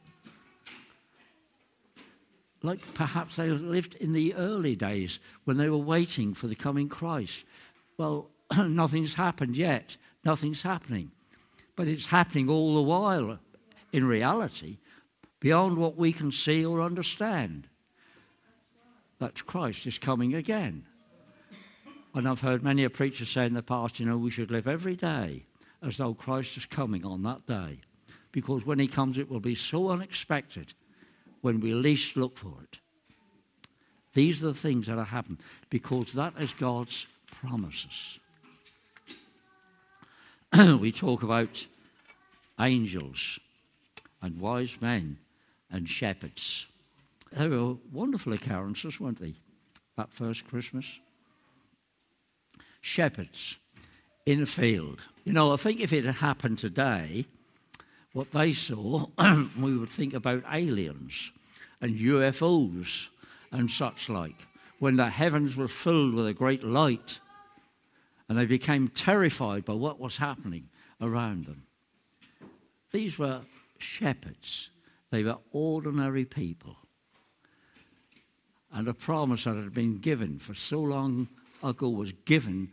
like 2.62 2.94
perhaps 2.94 3.37
they 3.37 3.49
lived 3.49 3.94
in 3.97 4.12
the 4.12 4.35
early 4.35 4.76
days 4.76 5.18
when 5.44 5.56
they 5.56 5.68
were 5.68 5.78
waiting 5.78 6.35
for 6.35 6.47
the 6.47 6.54
coming 6.54 6.88
Christ. 6.88 7.44
Well, 7.97 8.30
nothing's 8.56 9.14
happened 9.14 9.56
yet. 9.56 9.97
Nothing's 10.25 10.62
happening. 10.62 11.11
But 11.76 11.88
it's 11.88 12.06
happening 12.06 12.49
all 12.49 12.75
the 12.75 12.82
while 12.82 13.38
in 13.92 14.04
reality 14.04 14.78
beyond 15.40 15.78
what 15.78 15.97
we 15.97 16.12
can 16.12 16.30
see 16.30 16.64
or 16.64 16.82
understand. 16.82 17.66
That 19.18 19.47
Christ 19.47 19.87
is 19.87 19.99
coming 19.99 20.35
again. 20.35 20.85
And 22.14 22.29
I've 22.29 22.40
heard 22.40 22.62
many 22.62 22.85
a 22.85 22.90
preacher 22.90 23.25
say 23.25 23.47
in 23.47 23.55
the 23.55 23.62
past, 23.62 24.00
you 24.00 24.07
know, 24.07 24.17
we 24.17 24.31
should 24.31 24.50
live 24.50 24.67
every 24.67 24.97
day 24.97 25.45
as 25.83 25.97
though 25.97 26.14
Christ 26.14 26.57
is 26.57 26.67
coming 26.67 27.05
on 27.05 27.23
that 27.23 27.47
day. 27.47 27.81
Because 28.33 28.67
when 28.67 28.79
he 28.79 28.88
comes, 28.88 29.19
it 29.19 29.31
will 29.31 29.40
be 29.40 29.55
so 29.55 29.90
unexpected 29.90 30.75
when 31.40 31.61
we 31.61 31.73
least 31.73 32.17
look 32.17 32.37
for 32.37 32.55
it. 32.62 32.79
These 34.12 34.43
are 34.43 34.49
the 34.49 34.55
things 34.55 34.87
that 34.87 34.99
are 34.99 35.05
happening 35.05 35.38
because 35.69 36.12
that 36.12 36.35
is 36.38 36.52
God's 36.52 37.07
promises. 37.26 38.19
we 40.81 40.90
talk 40.90 41.23
about 41.23 41.67
angels 42.59 43.38
and 44.21 44.40
wise 44.40 44.81
men 44.81 45.19
and 45.71 45.88
shepherds. 45.88 46.67
They 47.33 47.47
were 47.47 47.76
wonderful 47.93 48.33
occurrences, 48.33 48.99
weren't 48.99 49.21
they? 49.21 49.35
That 49.97 50.11
first 50.11 50.47
Christmas. 50.49 50.99
Shepherds 52.81 53.59
in 54.27 54.43
a 54.43 54.47
field. 54.47 55.01
You 55.25 55.33
know, 55.33 55.53
I 55.53 55.57
think 55.57 55.81
if 55.81 55.93
it 55.93 56.05
had 56.05 56.17
happened 56.17 56.59
today, 56.59 57.27
what 58.13 58.33
they 58.33 58.53
saw, 58.53 59.07
we 59.59 59.77
would 59.77 59.91
think 59.91 60.15
about 60.15 60.45
aliens 60.53 61.33
and 61.81 61.99
UFOs 61.99 63.09
and 63.53 63.71
such 63.71 64.09
like. 64.09 64.47
When 64.79 64.97
the 64.97 65.11
heavens 65.11 65.57
were 65.57 65.69
filled 65.69 66.15
with 66.15 66.27
a 66.27 66.33
great 66.33 66.65
light 66.65 67.21
and 68.29 68.39
they 68.39 68.47
became 68.47 68.89
terrified 68.89 69.65
by 69.65 69.75
what 69.75 70.01
was 70.01 70.17
happening 70.17 70.69
around 71.01 71.47
them. 71.47 71.65
These 72.93 73.19
were 73.19 73.43
shepherds, 73.79 74.71
they 75.11 75.23
were 75.23 75.39
ordinary 75.53 76.25
people. 76.25 76.77
And 78.73 78.87
a 78.87 78.95
promise 78.95 79.45
that 79.45 79.57
had 79.57 79.75
been 79.75 79.99
given 79.99 80.39
for 80.39 80.55
so 80.55 80.81
long 80.81 81.29
ago 81.62 81.88
was 81.88 82.12
given 82.25 82.71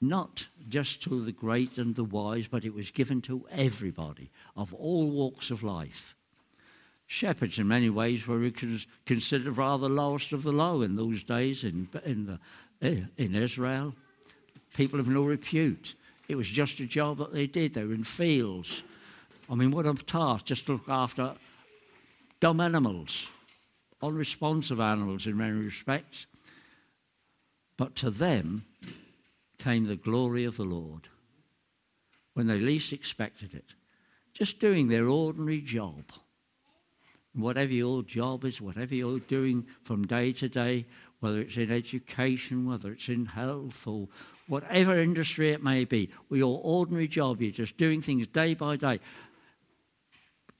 not 0.00 0.46
just 0.68 1.02
to 1.02 1.20
the 1.24 1.32
great 1.32 1.76
and 1.76 1.96
the 1.96 2.04
wise, 2.04 2.46
but 2.46 2.64
it 2.64 2.74
was 2.74 2.90
given 2.90 3.20
to 3.22 3.46
everybody 3.50 4.30
of 4.56 4.72
all 4.74 5.10
walks 5.10 5.50
of 5.50 5.62
life. 5.62 6.14
Shepherds, 7.06 7.58
in 7.58 7.66
many 7.66 7.88
ways, 7.88 8.26
were 8.26 8.50
considered 9.06 9.56
rather 9.56 9.88
lowest 9.88 10.32
of 10.32 10.42
the 10.42 10.52
low 10.52 10.82
in 10.82 10.94
those 10.96 11.22
days 11.22 11.64
in, 11.64 11.88
in, 12.04 12.26
the, 12.26 12.38
eh, 12.86 13.04
in 13.16 13.34
Israel. 13.34 13.94
People 14.74 15.00
of 15.00 15.08
no 15.08 15.22
repute. 15.22 15.94
It 16.28 16.36
was 16.36 16.46
just 16.46 16.80
a 16.80 16.86
job 16.86 17.16
that 17.16 17.32
they 17.32 17.46
did. 17.46 17.72
They 17.72 17.84
were 17.84 17.94
in 17.94 18.04
fields. 18.04 18.82
I 19.50 19.54
mean, 19.54 19.70
what 19.70 19.86
a 19.86 19.94
task 19.94 20.44
just 20.44 20.66
to 20.66 20.72
look 20.72 20.88
after 20.88 21.34
dumb 22.40 22.60
animals, 22.60 23.28
unresponsive 24.02 24.78
animals 24.78 25.26
in 25.26 25.38
many 25.38 25.58
respects. 25.58 26.26
But 27.78 27.94
to 27.96 28.10
them 28.10 28.66
came 29.56 29.86
the 29.86 29.96
glory 29.96 30.44
of 30.44 30.58
the 30.58 30.64
Lord 30.64 31.08
when 32.34 32.48
they 32.48 32.58
least 32.58 32.92
expected 32.92 33.54
it. 33.54 33.74
Just 34.34 34.60
doing 34.60 34.88
their 34.88 35.08
ordinary 35.08 35.62
job. 35.62 36.04
Whatever 37.34 37.72
your 37.72 38.02
job 38.02 38.44
is, 38.44 38.60
whatever 38.60 38.94
you're 38.94 39.20
doing 39.20 39.66
from 39.82 40.06
day 40.06 40.32
to 40.34 40.48
day, 40.48 40.86
whether 41.20 41.40
it's 41.40 41.56
in 41.56 41.70
education, 41.70 42.66
whether 42.68 42.92
it's 42.92 43.08
in 43.08 43.26
health, 43.26 43.86
or 43.86 44.08
whatever 44.46 44.98
industry 44.98 45.52
it 45.52 45.62
may 45.62 45.84
be, 45.84 46.10
with 46.28 46.38
your 46.38 46.60
ordinary 46.62 47.08
job, 47.08 47.40
you're 47.40 47.50
just 47.50 47.76
doing 47.76 48.00
things 48.00 48.26
day 48.26 48.54
by 48.54 48.76
day. 48.76 49.00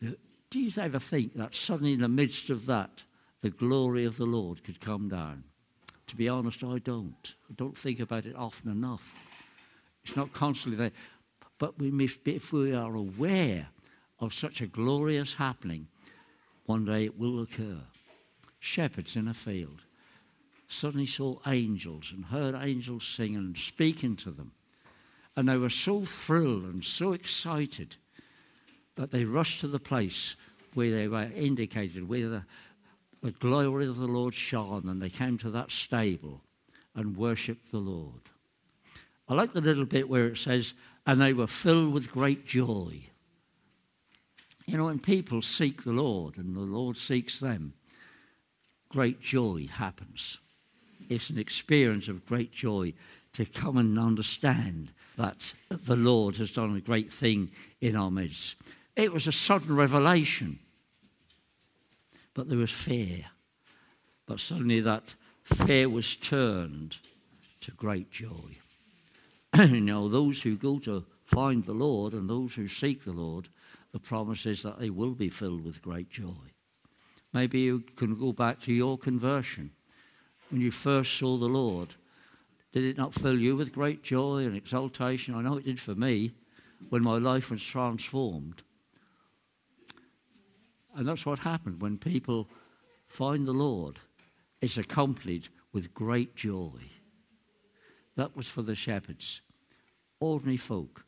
Do 0.00 0.60
you 0.60 0.70
ever 0.80 0.98
think 0.98 1.37
that 1.37 1.54
suddenly, 1.54 1.92
in 1.92 2.00
the 2.00 2.08
midst 2.08 2.48
of 2.50 2.66
that, 2.66 3.02
the 3.40 3.50
glory 3.50 4.04
of 4.04 4.16
the 4.16 4.26
Lord 4.26 4.64
could 4.64 4.80
come 4.80 5.08
down? 5.08 5.44
To 6.08 6.16
be 6.16 6.28
honest, 6.28 6.64
I 6.64 6.78
don't. 6.78 7.34
I 7.50 7.54
don't 7.54 7.76
think 7.76 8.00
about 8.00 8.26
it 8.26 8.34
often 8.34 8.70
enough. 8.70 9.14
It's 10.04 10.16
not 10.16 10.32
constantly 10.32 10.76
there. 10.76 10.92
But 11.58 11.78
we 11.78 11.90
be, 11.90 12.34
if 12.34 12.52
we 12.52 12.74
are 12.74 12.94
aware 12.94 13.68
of 14.20 14.32
such 14.32 14.60
a 14.60 14.66
glorious 14.66 15.34
happening, 15.34 15.88
one 16.64 16.84
day 16.84 17.04
it 17.04 17.18
will 17.18 17.40
occur. 17.40 17.80
Shepherds 18.58 19.16
in 19.16 19.28
a 19.28 19.34
field 19.34 19.82
suddenly 20.66 21.06
saw 21.06 21.38
angels 21.46 22.12
and 22.14 22.26
heard 22.26 22.54
angels 22.54 23.06
sing 23.06 23.36
and 23.36 23.56
speaking 23.56 24.16
to 24.16 24.30
them. 24.30 24.52
And 25.36 25.48
they 25.48 25.56
were 25.56 25.70
so 25.70 26.04
thrilled 26.04 26.64
and 26.64 26.84
so 26.84 27.12
excited 27.12 27.96
that 28.96 29.10
they 29.10 29.24
rushed 29.24 29.60
to 29.60 29.68
the 29.68 29.78
place 29.78 30.36
where 30.74 30.90
they 30.90 31.08
were 31.08 31.30
indicated, 31.34 32.08
where 32.08 32.28
the, 32.28 32.44
the 33.22 33.32
glory 33.32 33.87
of 33.87 33.96
the 33.96 34.06
Lord 34.06 34.34
shone, 34.34 34.88
and 34.88 35.02
they 35.02 35.10
came 35.10 35.38
to 35.38 35.50
that 35.50 35.70
stable 35.70 36.42
and 36.94 37.16
worshipped 37.16 37.70
the 37.70 37.78
Lord. 37.78 38.22
I 39.28 39.34
like 39.34 39.52
the 39.52 39.60
little 39.60 39.84
bit 39.84 40.08
where 40.08 40.26
it 40.26 40.38
says, 40.38 40.75
and 41.06 41.20
they 41.20 41.32
were 41.32 41.46
filled 41.46 41.92
with 41.92 42.10
great 42.10 42.46
joy. 42.46 43.02
You 44.66 44.76
know, 44.76 44.87
when 44.87 44.98
people 44.98 45.42
seek 45.42 45.82
the 45.82 45.92
Lord 45.92 46.37
and 46.37 46.54
the 46.54 46.60
Lord 46.60 46.96
seeks 46.96 47.40
them, 47.40 47.75
great 48.88 49.20
joy 49.20 49.66
happens. 49.70 50.38
It's 51.08 51.30
an 51.30 51.38
experience 51.38 52.08
of 52.08 52.26
great 52.26 52.52
joy 52.52 52.92
to 53.32 53.44
come 53.44 53.76
and 53.76 53.98
understand 53.98 54.92
that 55.16 55.52
the 55.68 55.96
Lord 55.96 56.37
has 56.37 56.52
done 56.52 56.76
a 56.76 56.80
great 56.80 57.12
thing 57.12 57.50
in 57.80 57.96
our 57.96 58.10
midst. 58.10 58.56
It 58.96 59.12
was 59.12 59.26
a 59.26 59.32
sudden 59.32 59.76
revelation, 59.76 60.58
but 62.38 62.49
there 62.49 62.59
was 62.59 62.71
fear. 62.71 63.25
But 64.25 64.38
suddenly 64.38 64.78
that 64.83 65.16
fear 65.42 65.88
was 65.88 66.14
turned 66.14 66.99
to 67.59 67.73
great 67.73 68.12
joy. 68.12 68.59
you 69.57 69.80
know, 69.80 70.09
those 70.09 70.42
who 70.42 70.54
go 70.54 70.78
to 70.78 71.04
find 71.25 71.64
the 71.64 71.73
Lord 71.73 72.12
and 72.12 72.30
those 72.30 72.54
who 72.54 72.68
seek 72.68 73.02
the 73.02 73.11
Lord, 73.11 73.49
the 73.90 73.99
promise 73.99 74.47
is 74.47 74.62
that 74.62 74.78
they 74.78 74.89
will 74.89 75.15
be 75.15 75.30
filled 75.30 75.65
with 75.65 75.82
great 75.82 76.10
joy. 76.10 76.52
Maybe 77.32 77.58
you 77.58 77.80
can 77.97 78.15
go 78.15 78.32
back 78.32 78.60
to 78.60 78.73
your 78.73 78.97
conversion. 78.97 79.73
When 80.49 80.60
you 80.60 80.71
first 80.71 81.19
saw 81.19 81.39
the 81.39 81.47
Lord, 81.47 81.97
did 82.71 82.84
it 82.84 82.97
not 82.97 83.15
fill 83.15 83.41
you 83.41 83.56
with 83.56 83.75
great 83.75 84.04
joy 84.04 84.45
and 84.45 84.54
exultation? 84.54 85.34
I 85.34 85.43
know 85.43 85.56
it 85.56 85.65
did 85.65 85.80
for 85.80 85.97
me 85.97 86.34
when 86.89 87.02
my 87.02 87.19
life 87.19 87.50
was 87.50 87.65
transformed. 87.65 88.62
And 90.99 91.06
that's 91.06 91.25
what 91.25 91.39
happened 91.39 91.80
when 91.80 91.97
people 91.97 92.49
find 93.06 93.47
the 93.47 93.52
Lord. 93.52 94.00
It's 94.61 94.76
accompanied 94.76 95.47
with 95.73 95.95
great 95.95 96.34
joy. 96.34 96.80
That 98.17 98.37
was 98.37 98.49
for 98.49 98.63
the 98.63 98.75
shepherds, 98.75 99.41
ordinary 100.19 100.56
folk. 100.56 101.04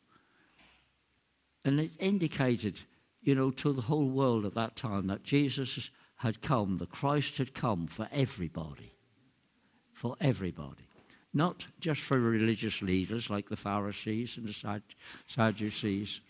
And 1.65 1.77
it 1.77 1.91
indicated, 1.99 2.83
you 3.21 3.35
know, 3.35 3.51
to 3.51 3.73
the 3.73 3.81
whole 3.81 4.07
world 4.07 4.45
at 4.45 4.55
that 4.55 4.77
time 4.77 5.07
that 5.07 5.23
Jesus 5.23 5.89
had 6.19 6.41
come, 6.41 6.77
the 6.77 6.85
Christ 6.85 7.37
had 7.37 7.53
come 7.53 7.85
for 7.85 8.07
everybody. 8.13 8.93
For 9.91 10.15
everybody. 10.21 10.87
Not 11.33 11.65
just 11.81 11.99
for 11.99 12.17
religious 12.17 12.81
leaders 12.81 13.29
like 13.29 13.49
the 13.49 13.57
Pharisees 13.57 14.37
and 14.37 14.47
the 14.47 14.81
Sadducees. 15.27 16.21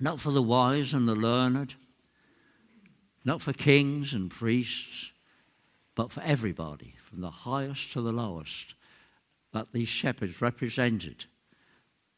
Not 0.00 0.18
for 0.18 0.30
the 0.30 0.40
wise 0.40 0.94
and 0.94 1.06
the 1.06 1.14
learned 1.14 1.74
not 3.24 3.42
for 3.42 3.52
kings 3.52 4.14
and 4.14 4.30
priests, 4.30 5.10
but 5.94 6.10
for 6.10 6.22
everybody, 6.22 6.94
from 7.02 7.20
the 7.20 7.30
highest 7.30 7.92
to 7.92 8.00
the 8.00 8.12
lowest, 8.12 8.74
that 9.52 9.72
these 9.72 9.88
shepherds 9.88 10.40
represented 10.40 11.24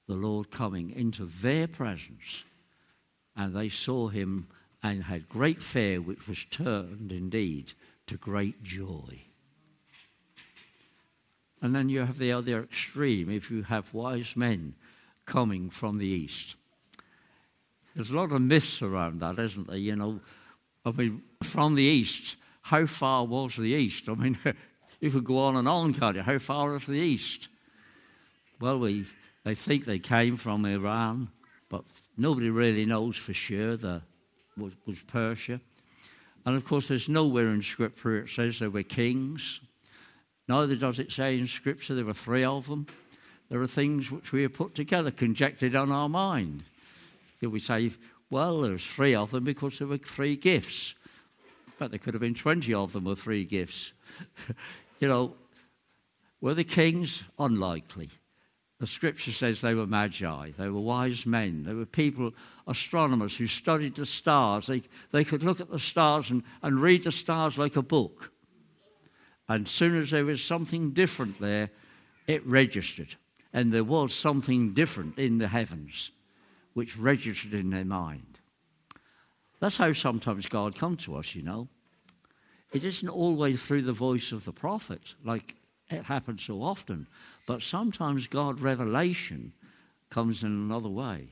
the 0.07 0.15
Lord 0.15 0.51
coming 0.51 0.91
into 0.91 1.25
their 1.25 1.67
presence. 1.67 2.45
And 3.35 3.55
they 3.55 3.69
saw 3.69 4.09
him 4.09 4.49
and 4.83 5.05
had 5.05 5.29
great 5.29 5.63
fear, 5.63 6.01
which 6.01 6.29
was 6.29 6.45
turned 6.45 7.13
indeed 7.13 7.73
to 8.07 8.17
great 8.17 8.63
joy. 8.63 9.23
And 11.63 11.75
then 11.75 11.89
you 11.89 12.01
have 12.01 12.19
the 12.19 12.33
other 12.33 12.63
extreme 12.63 13.31
if 13.31 13.51
you 13.51 13.63
have 13.63 13.95
wise 13.95 14.37
men 14.37 14.75
coming 15.25 15.71
from 15.71 15.99
the 15.99 16.07
east. 16.07 16.57
There's 17.95 18.11
a 18.11 18.17
lot 18.17 18.33
of 18.33 18.43
myths 18.43 18.83
around 18.83 19.21
that, 19.21 19.39
isn't 19.39 19.69
there? 19.69 19.77
You 19.77 19.95
know, 19.97 20.21
I 20.85 20.91
mean, 20.93 21.23
from 21.43 21.75
the 21.75 21.83
east, 21.83 22.37
how 22.63 22.87
far 22.87 23.25
was 23.25 23.57
the 23.57 23.63
east? 23.63 24.09
I 24.09 24.15
mean, 24.15 24.39
you 25.01 25.11
could 25.11 25.25
go 25.25 25.39
on 25.39 25.57
and 25.57 25.69
on, 25.69 25.95
can't 25.95 26.17
you? 26.17 26.23
How 26.23 26.39
far 26.39 26.75
is 26.77 26.87
the 26.87 26.95
east? 26.95 27.49
Well, 28.61 28.79
we, 28.79 29.07
they 29.45 29.55
think 29.55 29.85
they 29.85 29.99
came 29.99 30.37
from 30.37 30.65
Iran, 30.65 31.29
but 31.69 31.85
nobody 32.17 32.51
really 32.51 32.85
knows 32.85 33.17
for 33.17 33.35
sure. 33.35 33.77
The, 33.77 34.03
was, 34.57 34.73
was 34.87 35.01
Persia. 35.03 35.61
And 36.45 36.57
of 36.57 36.65
course, 36.65 36.89
there's 36.89 37.09
nowhere 37.09 37.51
in 37.51 37.63
Scripture 37.63 38.19
it 38.19 38.29
says 38.29 38.59
there 38.59 38.71
were 38.71 38.83
kings. 38.83 39.61
Neither 40.49 40.77
does 40.77 40.99
it 40.99 41.13
say 41.13 41.39
in 41.39 41.47
Scripture 41.47 41.95
there 41.95 42.05
were 42.05 42.15
three 42.15 42.45
of 42.45 42.67
them. 42.67 42.87
There 43.49 43.61
are 43.61 43.67
things 43.67 44.11
which 44.11 44.33
we 44.33 44.43
have 44.43 44.55
put 44.55 44.75
together, 44.75 45.11
conjectured 45.11 45.77
on 45.77 45.93
our 45.93 46.09
mind. 46.09 46.65
We 47.41 47.61
say, 47.61 47.91
well, 48.33 48.63
there 48.63 48.73
was 48.73 48.87
three 48.87 49.15
of 49.15 49.31
them 49.31 49.45
because 49.45 49.79
there 49.79 49.87
were 49.87 49.99
three 49.99 50.37
gifts. 50.37 50.95
But 51.79 51.91
there 51.91 51.99
could 51.99 52.15
have 52.15 52.23
been 52.23 52.35
20 52.35 52.73
of 52.73 52.95
them 52.95 53.05
with 53.05 53.19
three 53.19 53.45
gifts. 53.45 53.93
you 55.01 55.07
know, 55.07 55.35
were 56.41 56.55
the 56.55 56.65
kings? 56.65 57.25
Unlikely. 57.39 58.09
The 58.81 58.87
scripture 58.87 59.33
says 59.33 59.61
they 59.61 59.75
were 59.75 59.87
magi, 59.87 60.53
they 60.57 60.71
were 60.71 60.81
wise 60.81 61.27
men, 61.27 61.65
they 61.65 61.75
were 61.75 61.85
people, 61.85 62.33
astronomers 62.67 63.37
who 63.37 63.47
studied 63.47 63.97
the 63.97 64.07
stars. 64.07 64.67
They, 64.67 64.83
they 65.11 65.25
could 65.25 65.45
look 65.45 65.61
at 65.61 65.71
the 65.71 65.79
stars 65.79 66.31
and, 66.31 66.43
and 66.63 66.81
read 66.81 67.05
the 67.05 67.13
stars 67.13 67.59
like 67.59 67.77
a 67.77 67.83
book. 67.83 68.33
And 69.47 69.67
as 69.67 69.73
soon 69.73 69.99
as 69.99 70.11
there 70.11 70.25
was 70.25 70.43
something 70.43 70.93
different 70.93 71.39
there, 71.39 71.69
it 72.27 72.47
registered. 72.47 73.17
And 73.53 73.71
there 73.71 73.85
was 73.85 74.15
something 74.15 74.73
different 74.73 75.19
in 75.19 75.37
the 75.37 75.49
heavens 75.49 76.13
which 76.75 76.97
registered 76.97 77.55
in 77.55 77.71
their 77.71 77.85
mind. 77.85 78.41
That's 79.61 79.77
how 79.77 79.93
sometimes 79.93 80.47
God 80.47 80.75
comes 80.75 81.05
to 81.05 81.17
us, 81.17 81.35
you 81.35 81.43
know. 81.43 81.69
It 82.73 82.85
isn't 82.85 83.09
always 83.09 83.63
through 83.63 83.83
the 83.83 83.93
voice 83.93 84.33
of 84.33 84.45
the 84.45 84.53
prophet, 84.53 85.15
like 85.25 85.57
it 85.91 86.05
happens 86.05 86.43
so 86.43 86.63
often, 86.63 87.07
but 87.47 87.63
sometimes 87.63 88.27
God 88.27 88.61
revelation 88.61 89.53
comes 90.11 90.43
in 90.43 90.51
another 90.51 90.89
way. 90.89 91.29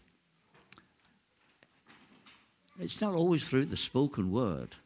It's 2.78 3.00
not 3.00 3.14
always 3.14 3.42
through 3.44 3.66
the 3.66 3.76
spoken 3.76 4.30
word. 4.30 4.76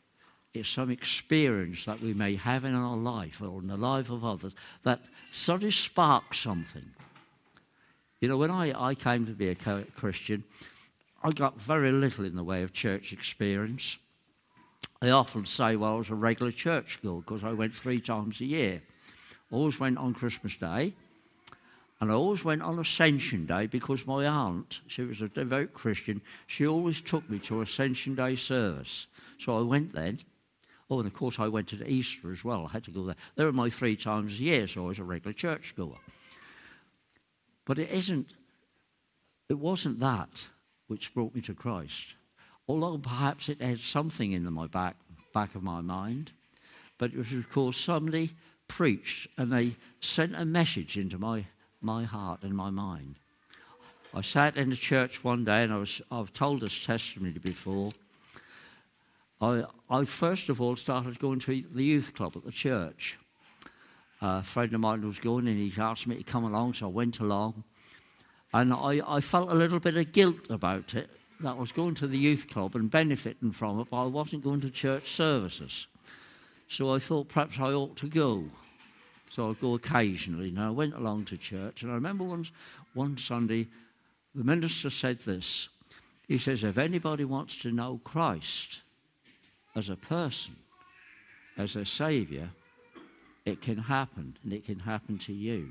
It's 0.52 0.68
some 0.68 0.90
experience 0.90 1.84
that 1.84 2.00
we 2.00 2.14
may 2.14 2.36
have 2.36 2.64
in 2.64 2.74
our 2.74 2.96
life 2.96 3.42
or 3.42 3.60
in 3.60 3.66
the 3.66 3.76
life 3.76 4.10
of 4.10 4.24
others 4.24 4.54
that 4.84 5.00
suddenly 5.32 5.72
sparks 5.72 6.38
something. 6.38 6.92
You 8.20 8.28
know, 8.28 8.36
when 8.36 8.50
I, 8.50 8.72
I 8.88 8.94
came 8.94 9.26
to 9.26 9.32
be 9.32 9.48
a 9.48 9.54
Christian, 9.54 10.44
I 11.22 11.30
got 11.30 11.60
very 11.60 11.92
little 11.92 12.24
in 12.24 12.36
the 12.36 12.44
way 12.44 12.62
of 12.62 12.72
church 12.72 13.12
experience. 13.12 13.98
I 15.02 15.10
often 15.10 15.46
say, 15.46 15.76
well, 15.76 15.94
I 15.94 15.98
was 15.98 16.10
a 16.10 16.14
regular 16.14 16.52
church 16.52 17.00
goer 17.02 17.20
because 17.20 17.44
I 17.44 17.52
went 17.52 17.74
three 17.74 18.00
times 18.00 18.40
a 18.40 18.44
year. 18.46 18.82
Always 19.50 19.78
went 19.78 19.98
on 19.98 20.14
Christmas 20.14 20.56
Day. 20.56 20.94
And 22.00 22.10
I 22.10 22.14
always 22.14 22.44
went 22.44 22.62
on 22.62 22.78
Ascension 22.78 23.46
Day 23.46 23.66
because 23.66 24.06
my 24.06 24.26
aunt, 24.26 24.80
she 24.86 25.02
was 25.02 25.22
a 25.22 25.28
devout 25.28 25.72
Christian, 25.72 26.22
she 26.46 26.66
always 26.66 27.00
took 27.00 27.28
me 27.30 27.38
to 27.40 27.62
Ascension 27.62 28.14
Day 28.14 28.34
service. 28.34 29.06
So 29.38 29.58
I 29.58 29.62
went 29.62 29.92
then. 29.92 30.18
Oh, 30.90 30.98
and 30.98 31.06
of 31.06 31.14
course 31.14 31.38
I 31.38 31.48
went 31.48 31.68
to 31.68 31.88
Easter 31.88 32.30
as 32.30 32.44
well. 32.44 32.66
I 32.68 32.72
had 32.72 32.84
to 32.84 32.90
go 32.90 33.04
there. 33.04 33.16
There 33.36 33.46
were 33.46 33.52
my 33.52 33.70
three 33.70 33.96
times 33.96 34.38
a 34.38 34.42
year, 34.42 34.66
so 34.66 34.84
I 34.84 34.88
was 34.88 34.98
a 34.98 35.04
regular 35.04 35.32
church 35.32 35.74
goer. 35.76 35.96
But 37.64 37.78
it 37.78 37.90
isn't, 37.90 38.28
it 39.48 39.58
wasn't 39.58 40.00
that 40.00 40.48
which 40.86 41.14
brought 41.14 41.34
me 41.34 41.40
to 41.42 41.54
Christ. 41.54 42.14
Although 42.68 42.98
perhaps 42.98 43.48
it 43.48 43.60
had 43.60 43.80
something 43.80 44.32
in 44.32 44.50
my 44.52 44.66
back, 44.66 44.96
back 45.32 45.54
of 45.54 45.62
my 45.62 45.80
mind. 45.80 46.32
But 46.98 47.12
it 47.12 47.18
was 47.18 47.30
because 47.30 47.76
somebody 47.76 48.30
preached 48.68 49.28
and 49.36 49.52
they 49.52 49.76
sent 50.00 50.34
a 50.34 50.44
message 50.44 50.96
into 50.96 51.18
my, 51.18 51.46
my 51.80 52.04
heart 52.04 52.42
and 52.42 52.54
my 52.54 52.70
mind. 52.70 53.16
I 54.14 54.20
sat 54.20 54.56
in 54.56 54.70
the 54.70 54.76
church 54.76 55.24
one 55.24 55.44
day 55.44 55.64
and 55.64 55.72
I 55.72 55.78
was, 55.78 56.00
I've 56.10 56.32
told 56.32 56.60
this 56.60 56.86
testimony 56.86 57.32
before. 57.32 57.90
I, 59.40 59.64
I 59.90 60.04
first 60.04 60.48
of 60.48 60.60
all 60.60 60.76
started 60.76 61.18
going 61.18 61.40
to 61.40 61.62
the 61.62 61.84
youth 61.84 62.14
club 62.14 62.36
at 62.36 62.44
the 62.44 62.52
church. 62.52 63.18
A 64.20 64.42
friend 64.42 64.72
of 64.72 64.80
mine 64.80 65.06
was 65.06 65.18
going 65.18 65.46
and 65.48 65.58
he 65.58 65.72
asked 65.80 66.06
me 66.06 66.16
to 66.16 66.24
come 66.24 66.44
along, 66.44 66.74
so 66.74 66.86
I 66.86 66.90
went 66.90 67.20
along. 67.20 67.64
And 68.52 68.72
I, 68.72 69.00
I 69.06 69.20
felt 69.20 69.50
a 69.50 69.54
little 69.54 69.80
bit 69.80 69.96
of 69.96 70.12
guilt 70.12 70.48
about 70.48 70.94
it, 70.94 71.10
that 71.40 71.50
I 71.50 71.54
was 71.54 71.72
going 71.72 71.94
to 71.96 72.06
the 72.06 72.18
youth 72.18 72.48
club 72.48 72.76
and 72.76 72.90
benefiting 72.90 73.52
from 73.52 73.80
it, 73.80 73.88
but 73.90 74.04
I 74.04 74.06
wasn't 74.06 74.44
going 74.44 74.60
to 74.60 74.70
church 74.70 75.08
services. 75.08 75.88
So 76.68 76.94
I 76.94 76.98
thought 76.98 77.28
perhaps 77.28 77.58
I 77.58 77.72
ought 77.72 77.96
to 77.96 78.06
go. 78.06 78.44
So 79.30 79.50
I'd 79.50 79.60
go 79.60 79.74
occasionally. 79.74 80.50
Now 80.50 80.68
I 80.68 80.70
went 80.70 80.94
along 80.94 81.24
to 81.26 81.36
church, 81.36 81.82
and 81.82 81.90
I 81.90 81.94
remember 81.94 82.24
once, 82.24 82.52
one 82.94 83.16
Sunday, 83.16 83.66
the 84.34 84.44
minister 84.44 84.90
said 84.90 85.18
this. 85.20 85.68
He 86.28 86.38
says, 86.38 86.64
If 86.64 86.78
anybody 86.78 87.24
wants 87.24 87.58
to 87.62 87.72
know 87.72 88.00
Christ 88.04 88.80
as 89.74 89.88
a 89.88 89.96
person, 89.96 90.56
as 91.58 91.76
a 91.76 91.84
Saviour, 91.84 92.50
it 93.44 93.60
can 93.60 93.76
happen, 93.78 94.36
and 94.42 94.52
it 94.52 94.64
can 94.64 94.80
happen 94.80 95.18
to 95.18 95.32
you. 95.32 95.70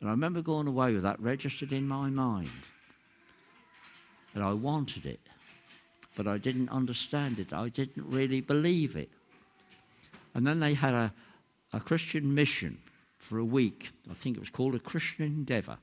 And 0.00 0.08
I 0.08 0.12
remember 0.12 0.42
going 0.42 0.66
away 0.66 0.92
with 0.92 1.02
that 1.02 1.20
registered 1.20 1.72
in 1.72 1.86
my 1.86 2.08
mind. 2.10 2.50
And 4.34 4.44
I 4.44 4.52
wanted 4.52 5.06
it, 5.06 5.20
but 6.16 6.26
I 6.26 6.38
didn't 6.38 6.68
understand 6.68 7.38
it. 7.38 7.52
I 7.52 7.68
didn't 7.68 8.06
really 8.08 8.40
believe 8.40 8.96
it. 8.96 9.10
And 10.34 10.46
then 10.46 10.60
they 10.60 10.74
had 10.74 10.94
a, 10.94 11.12
a 11.72 11.80
Christian 11.80 12.34
mission 12.34 12.78
for 13.18 13.38
a 13.38 13.44
week. 13.44 13.90
I 14.10 14.14
think 14.14 14.36
it 14.36 14.40
was 14.40 14.50
called 14.50 14.74
a 14.74 14.80
Christian 14.80 15.24
Endeavour. 15.24 15.78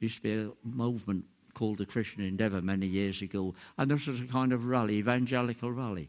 It 0.00 0.04
used 0.04 0.16
to 0.16 0.22
be 0.22 0.34
a 0.34 0.50
movement 0.64 1.24
called 1.54 1.78
the 1.78 1.86
Christian 1.86 2.24
Endeavour 2.24 2.62
many 2.62 2.86
years 2.86 3.22
ago. 3.22 3.54
And 3.78 3.90
this 3.90 4.06
was 4.06 4.20
a 4.20 4.24
kind 4.24 4.52
of 4.52 4.66
rally, 4.66 4.96
evangelical 4.96 5.70
rally. 5.70 6.08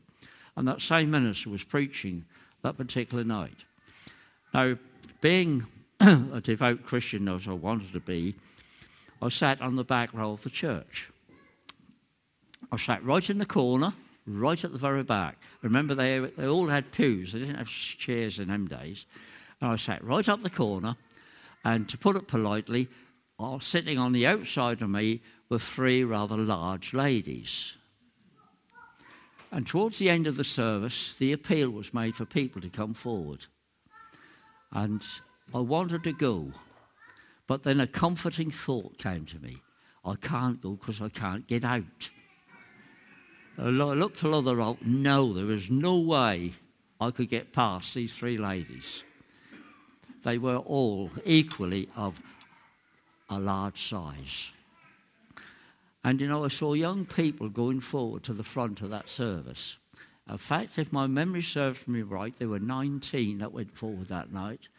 And 0.55 0.67
that 0.67 0.81
same 0.81 1.11
minister 1.11 1.49
was 1.49 1.63
preaching 1.63 2.25
that 2.61 2.77
particular 2.77 3.23
night. 3.23 3.65
Now, 4.53 4.75
being 5.19 5.65
a 5.99 6.39
devout 6.41 6.83
Christian 6.83 7.27
as 7.27 7.47
I 7.47 7.53
wanted 7.53 7.91
to 7.93 7.99
be, 7.99 8.35
I 9.21 9.29
sat 9.29 9.61
on 9.61 9.75
the 9.75 9.83
back 9.83 10.13
row 10.13 10.33
of 10.33 10.43
the 10.43 10.49
church. 10.49 11.09
I 12.71 12.77
sat 12.77 13.03
right 13.03 13.27
in 13.29 13.39
the 13.39 13.45
corner, 13.45 13.93
right 14.27 14.63
at 14.63 14.71
the 14.71 14.77
very 14.77 15.03
back. 15.03 15.37
Remember, 15.61 15.95
they, 15.95 16.19
they 16.19 16.47
all 16.47 16.67
had 16.67 16.91
pews, 16.91 17.33
they 17.33 17.39
didn't 17.39 17.55
have 17.55 17.69
chairs 17.69 18.39
in 18.39 18.49
them 18.49 18.67
days. 18.67 19.05
And 19.59 19.71
I 19.71 19.75
sat 19.75 20.03
right 20.03 20.27
up 20.27 20.43
the 20.43 20.49
corner, 20.49 20.97
and 21.65 21.89
to 21.89 21.97
put 21.97 22.15
it 22.15 22.27
politely, 22.27 22.89
uh, 23.39 23.59
sitting 23.59 23.97
on 23.97 24.11
the 24.11 24.27
outside 24.27 24.81
of 24.81 24.89
me 24.89 25.21
were 25.49 25.59
three 25.59 26.03
rather 26.03 26.37
large 26.37 26.93
ladies. 26.93 27.75
And 29.51 29.65
towards 29.67 29.99
the 29.99 30.09
end 30.09 30.27
of 30.27 30.35
the 30.35 30.43
service, 30.43 31.15
the 31.15 31.31
appeal 31.31 31.69
was 31.69 31.93
made 31.93 32.15
for 32.15 32.25
people 32.25 32.61
to 32.61 32.69
come 32.69 32.93
forward. 32.93 33.45
And 34.73 35.03
I 35.53 35.59
wanted 35.59 36.03
to 36.03 36.13
go, 36.13 36.51
but 37.47 37.63
then 37.63 37.79
a 37.79 37.87
comforting 37.87 38.49
thought 38.49 38.97
came 38.97 39.25
to 39.25 39.39
me. 39.39 39.61
I 40.03 40.15
can't 40.15 40.59
go 40.59 40.71
because 40.71 41.01
I 41.01 41.09
can't 41.09 41.47
get 41.47 41.63
out. 41.63 42.09
I 43.57 43.69
looked 43.69 44.19
to 44.19 44.41
the 44.41 44.55
rope. 44.55 44.81
No, 44.81 45.31
there 45.31 45.45
was 45.45 45.69
no 45.69 45.97
way 45.99 46.53
I 46.99 47.11
could 47.11 47.29
get 47.29 47.53
past 47.53 47.93
these 47.93 48.15
three 48.15 48.37
ladies. 48.37 49.03
They 50.23 50.37
were 50.37 50.57
all 50.57 51.11
equally 51.23 51.89
of 51.95 52.19
a 53.29 53.39
large 53.39 53.81
size. 53.81 54.51
And 56.03 56.19
you 56.19 56.27
know, 56.27 56.43
I 56.43 56.49
saw 56.49 56.73
young 56.73 57.05
people 57.05 57.49
going 57.49 57.79
forward 57.79 58.23
to 58.23 58.33
the 58.33 58.43
front 58.43 58.81
of 58.81 58.89
that 58.89 59.09
service. 59.09 59.77
In 60.29 60.37
fact, 60.37 60.77
if 60.77 60.93
my 60.93 61.07
memory 61.07 61.41
serves 61.41 61.87
me 61.87 62.01
right, 62.01 62.33
there 62.37 62.47
were 62.47 62.59
19 62.59 63.39
that 63.39 63.51
went 63.51 63.75
forward 63.75 64.07
that 64.07 64.31
night 64.31 64.69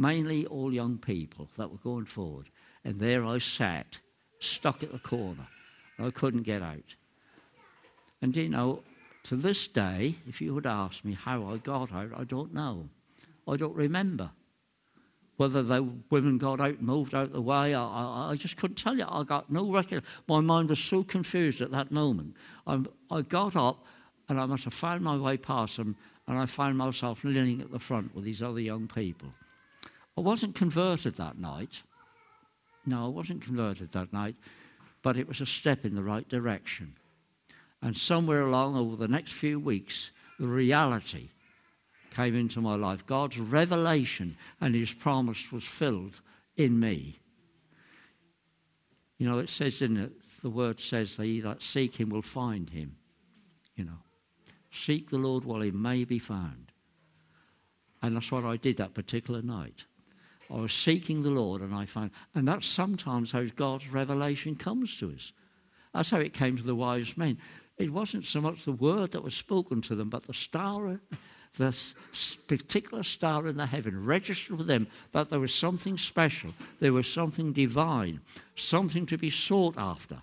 mainly 0.00 0.46
all 0.46 0.72
young 0.72 0.96
people 0.96 1.46
that 1.58 1.70
were 1.70 1.76
going 1.76 2.06
forward. 2.06 2.48
And 2.84 2.98
there 2.98 3.22
I 3.24 3.38
sat, 3.38 3.98
stuck 4.38 4.82
at 4.82 4.92
the 4.92 4.98
corner. 4.98 5.46
I 5.98 6.10
couldn't 6.10 6.42
get 6.42 6.62
out. 6.62 6.94
And 8.22 8.34
you 8.34 8.48
know, 8.48 8.82
to 9.24 9.36
this 9.36 9.68
day, 9.68 10.14
if 10.26 10.40
you 10.40 10.54
would 10.54 10.66
ask 10.66 11.04
me 11.04 11.12
how 11.12 11.46
I 11.46 11.58
got 11.58 11.92
out, 11.92 12.12
I 12.16 12.24
don't 12.24 12.54
know. 12.54 12.88
I 13.46 13.56
don't 13.56 13.76
remember. 13.76 14.30
Whether 15.36 15.62
the 15.62 15.86
women 16.10 16.38
got 16.38 16.60
out 16.60 16.78
and 16.78 16.82
moved 16.82 17.14
out 17.14 17.32
the 17.32 17.40
way, 17.40 17.74
I, 17.74 17.82
I, 17.82 18.30
I 18.30 18.36
just 18.36 18.56
couldn't 18.56 18.76
tell 18.76 18.96
you. 18.96 19.06
I 19.06 19.22
got 19.24 19.50
no 19.50 19.70
record. 19.70 20.04
My 20.26 20.40
mind 20.40 20.70
was 20.70 20.78
so 20.78 21.02
confused 21.02 21.60
at 21.60 21.70
that 21.72 21.90
moment. 21.90 22.36
I, 22.66 22.80
I 23.10 23.22
got 23.22 23.56
up 23.56 23.84
and 24.30 24.40
I 24.40 24.46
must 24.46 24.62
have 24.62 24.72
found 24.72 25.02
my 25.02 25.16
way 25.16 25.36
past 25.36 25.76
them, 25.76 25.96
and 26.28 26.38
I 26.38 26.46
found 26.46 26.78
myself 26.78 27.24
kneeling 27.24 27.60
at 27.60 27.72
the 27.72 27.80
front 27.80 28.14
with 28.14 28.24
these 28.24 28.42
other 28.42 28.60
young 28.60 28.86
people. 28.86 29.34
I 30.16 30.20
wasn't 30.20 30.54
converted 30.54 31.16
that 31.16 31.36
night. 31.36 31.82
No, 32.86 33.06
I 33.06 33.08
wasn't 33.08 33.42
converted 33.42 33.90
that 33.90 34.12
night, 34.12 34.36
but 35.02 35.16
it 35.16 35.26
was 35.26 35.40
a 35.40 35.46
step 35.46 35.84
in 35.84 35.96
the 35.96 36.02
right 36.04 36.28
direction. 36.28 36.94
And 37.82 37.96
somewhere 37.96 38.42
along 38.42 38.76
over 38.76 38.94
the 38.94 39.08
next 39.08 39.32
few 39.32 39.58
weeks, 39.58 40.12
the 40.38 40.46
reality 40.46 41.30
came 42.12 42.36
into 42.36 42.60
my 42.60 42.76
life. 42.76 43.04
God's 43.04 43.38
revelation 43.38 44.36
and 44.60 44.76
his 44.76 44.92
promise 44.92 45.50
was 45.50 45.64
filled 45.64 46.20
in 46.56 46.78
me. 46.78 47.18
You 49.18 49.28
know, 49.28 49.40
it 49.40 49.48
says 49.48 49.82
in 49.82 49.96
it, 49.96 50.12
the 50.40 50.50
word 50.50 50.78
says 50.78 51.16
he 51.16 51.40
that 51.40 51.62
seek 51.62 51.96
him 51.96 52.10
will 52.10 52.22
find 52.22 52.70
him. 52.70 52.96
You 53.74 53.86
know, 53.86 53.98
seek 54.70 55.10
the 55.10 55.18
Lord 55.18 55.44
while 55.44 55.60
he 55.60 55.70
may 55.70 56.04
be 56.04 56.18
found. 56.18 56.72
And 58.02 58.16
that's 58.16 58.32
what 58.32 58.44
I 58.44 58.56
did 58.56 58.78
that 58.78 58.94
particular 58.94 59.42
night. 59.42 59.84
I 60.50 60.58
was 60.58 60.72
seeking 60.72 61.22
the 61.22 61.30
Lord 61.30 61.62
and 61.62 61.74
I 61.74 61.84
found, 61.84 62.10
and 62.34 62.48
that's 62.48 62.66
sometimes 62.66 63.30
how 63.30 63.44
God's 63.54 63.88
revelation 63.88 64.56
comes 64.56 64.96
to 64.98 65.12
us. 65.12 65.32
That's 65.94 66.10
how 66.10 66.18
it 66.18 66.32
came 66.32 66.56
to 66.56 66.62
the 66.62 66.74
wise 66.74 67.16
men. 67.16 67.38
It 67.78 67.92
wasn't 67.92 68.24
so 68.24 68.40
much 68.40 68.64
the 68.64 68.72
word 68.72 69.12
that 69.12 69.22
was 69.22 69.34
spoken 69.34 69.80
to 69.82 69.94
them, 69.94 70.10
but 70.10 70.26
the 70.26 70.34
star, 70.34 71.00
the 71.56 71.86
particular 72.46 73.02
star 73.02 73.46
in 73.46 73.56
the 73.56 73.66
heaven 73.66 74.04
registered 74.04 74.58
with 74.58 74.66
them 74.66 74.88
that 75.12 75.30
there 75.30 75.40
was 75.40 75.54
something 75.54 75.96
special, 75.96 76.52
there 76.80 76.92
was 76.92 77.10
something 77.10 77.52
divine, 77.52 78.20
something 78.56 79.06
to 79.06 79.18
be 79.18 79.30
sought 79.30 79.78
after. 79.78 80.22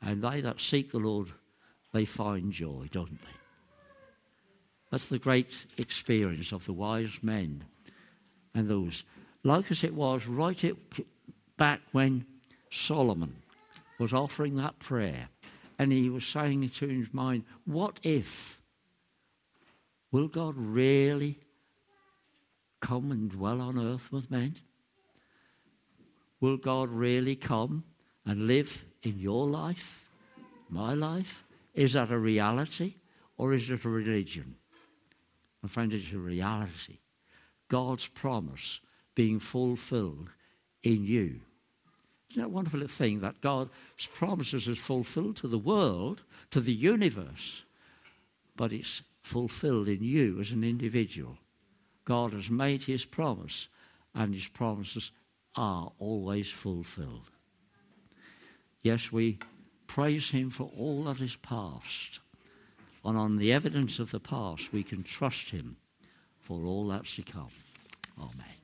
And 0.00 0.22
they 0.22 0.40
that 0.40 0.60
seek 0.60 0.90
the 0.90 0.98
Lord, 0.98 1.28
they 1.92 2.04
find 2.04 2.52
joy, 2.52 2.88
don't 2.90 3.20
they? 3.20 3.36
That's 4.90 5.08
the 5.08 5.18
great 5.18 5.66
experience 5.78 6.52
of 6.52 6.66
the 6.66 6.72
wise 6.72 7.18
men 7.22 7.64
and 8.54 8.68
those. 8.68 9.04
Like 9.42 9.70
as 9.70 9.84
it 9.84 9.94
was 9.94 10.26
right 10.26 10.62
it 10.64 10.76
back 11.56 11.80
when 11.92 12.26
Solomon 12.70 13.36
was 13.98 14.12
offering 14.12 14.56
that 14.56 14.78
prayer 14.78 15.28
and 15.78 15.92
he 15.92 16.10
was 16.10 16.26
saying 16.26 16.68
to 16.68 16.86
his 16.86 17.12
mind, 17.12 17.44
What 17.64 18.00
if? 18.02 18.60
Will 20.10 20.28
God 20.28 20.54
really 20.56 21.38
come 22.80 23.10
and 23.10 23.30
dwell 23.30 23.62
on 23.62 23.78
earth 23.78 24.12
with 24.12 24.30
men? 24.30 24.56
Will 26.40 26.58
God 26.58 26.90
really 26.90 27.34
come 27.34 27.84
and 28.26 28.46
live 28.46 28.84
in 29.02 29.18
your 29.18 29.46
life, 29.46 30.04
my 30.68 30.92
life? 30.92 31.42
Is 31.74 31.94
that 31.94 32.10
a 32.10 32.18
reality 32.18 32.94
or 33.36 33.52
is 33.52 33.70
it 33.70 33.84
a 33.84 33.88
religion? 33.88 34.56
My 35.62 35.68
friend, 35.68 35.92
it's 35.92 36.12
a 36.12 36.18
reality. 36.18 36.98
God's 37.68 38.06
promise 38.06 38.80
being 39.14 39.38
fulfilled 39.38 40.30
in 40.82 41.04
you. 41.04 41.40
Isn't 42.30 42.42
that 42.42 42.46
a 42.46 42.48
wonderful 42.48 42.86
thing 42.86 43.20
that 43.20 43.40
God's 43.40 43.70
promises 44.14 44.66
is 44.66 44.78
fulfilled 44.78 45.36
to 45.36 45.48
the 45.48 45.58
world, 45.58 46.22
to 46.50 46.60
the 46.60 46.72
universe, 46.72 47.64
but 48.56 48.72
it's 48.72 49.02
fulfilled 49.22 49.88
in 49.88 50.02
you 50.02 50.40
as 50.40 50.50
an 50.50 50.64
individual. 50.64 51.38
God 52.04 52.32
has 52.32 52.50
made 52.50 52.82
his 52.82 53.04
promise, 53.04 53.68
and 54.14 54.34
his 54.34 54.48
promises 54.48 55.12
are 55.54 55.92
always 55.98 56.50
fulfilled. 56.50 57.30
Yes, 58.82 59.12
we 59.12 59.38
praise 59.92 60.30
him 60.30 60.48
for 60.48 60.70
all 60.74 61.04
that 61.04 61.20
is 61.20 61.36
past. 61.36 62.20
And 63.04 63.18
on 63.18 63.36
the 63.36 63.52
evidence 63.52 63.98
of 63.98 64.10
the 64.10 64.20
past, 64.20 64.72
we 64.72 64.82
can 64.82 65.02
trust 65.02 65.50
him 65.50 65.76
for 66.40 66.64
all 66.64 66.88
that's 66.88 67.14
to 67.16 67.22
come. 67.22 67.50
Amen. 68.18 68.61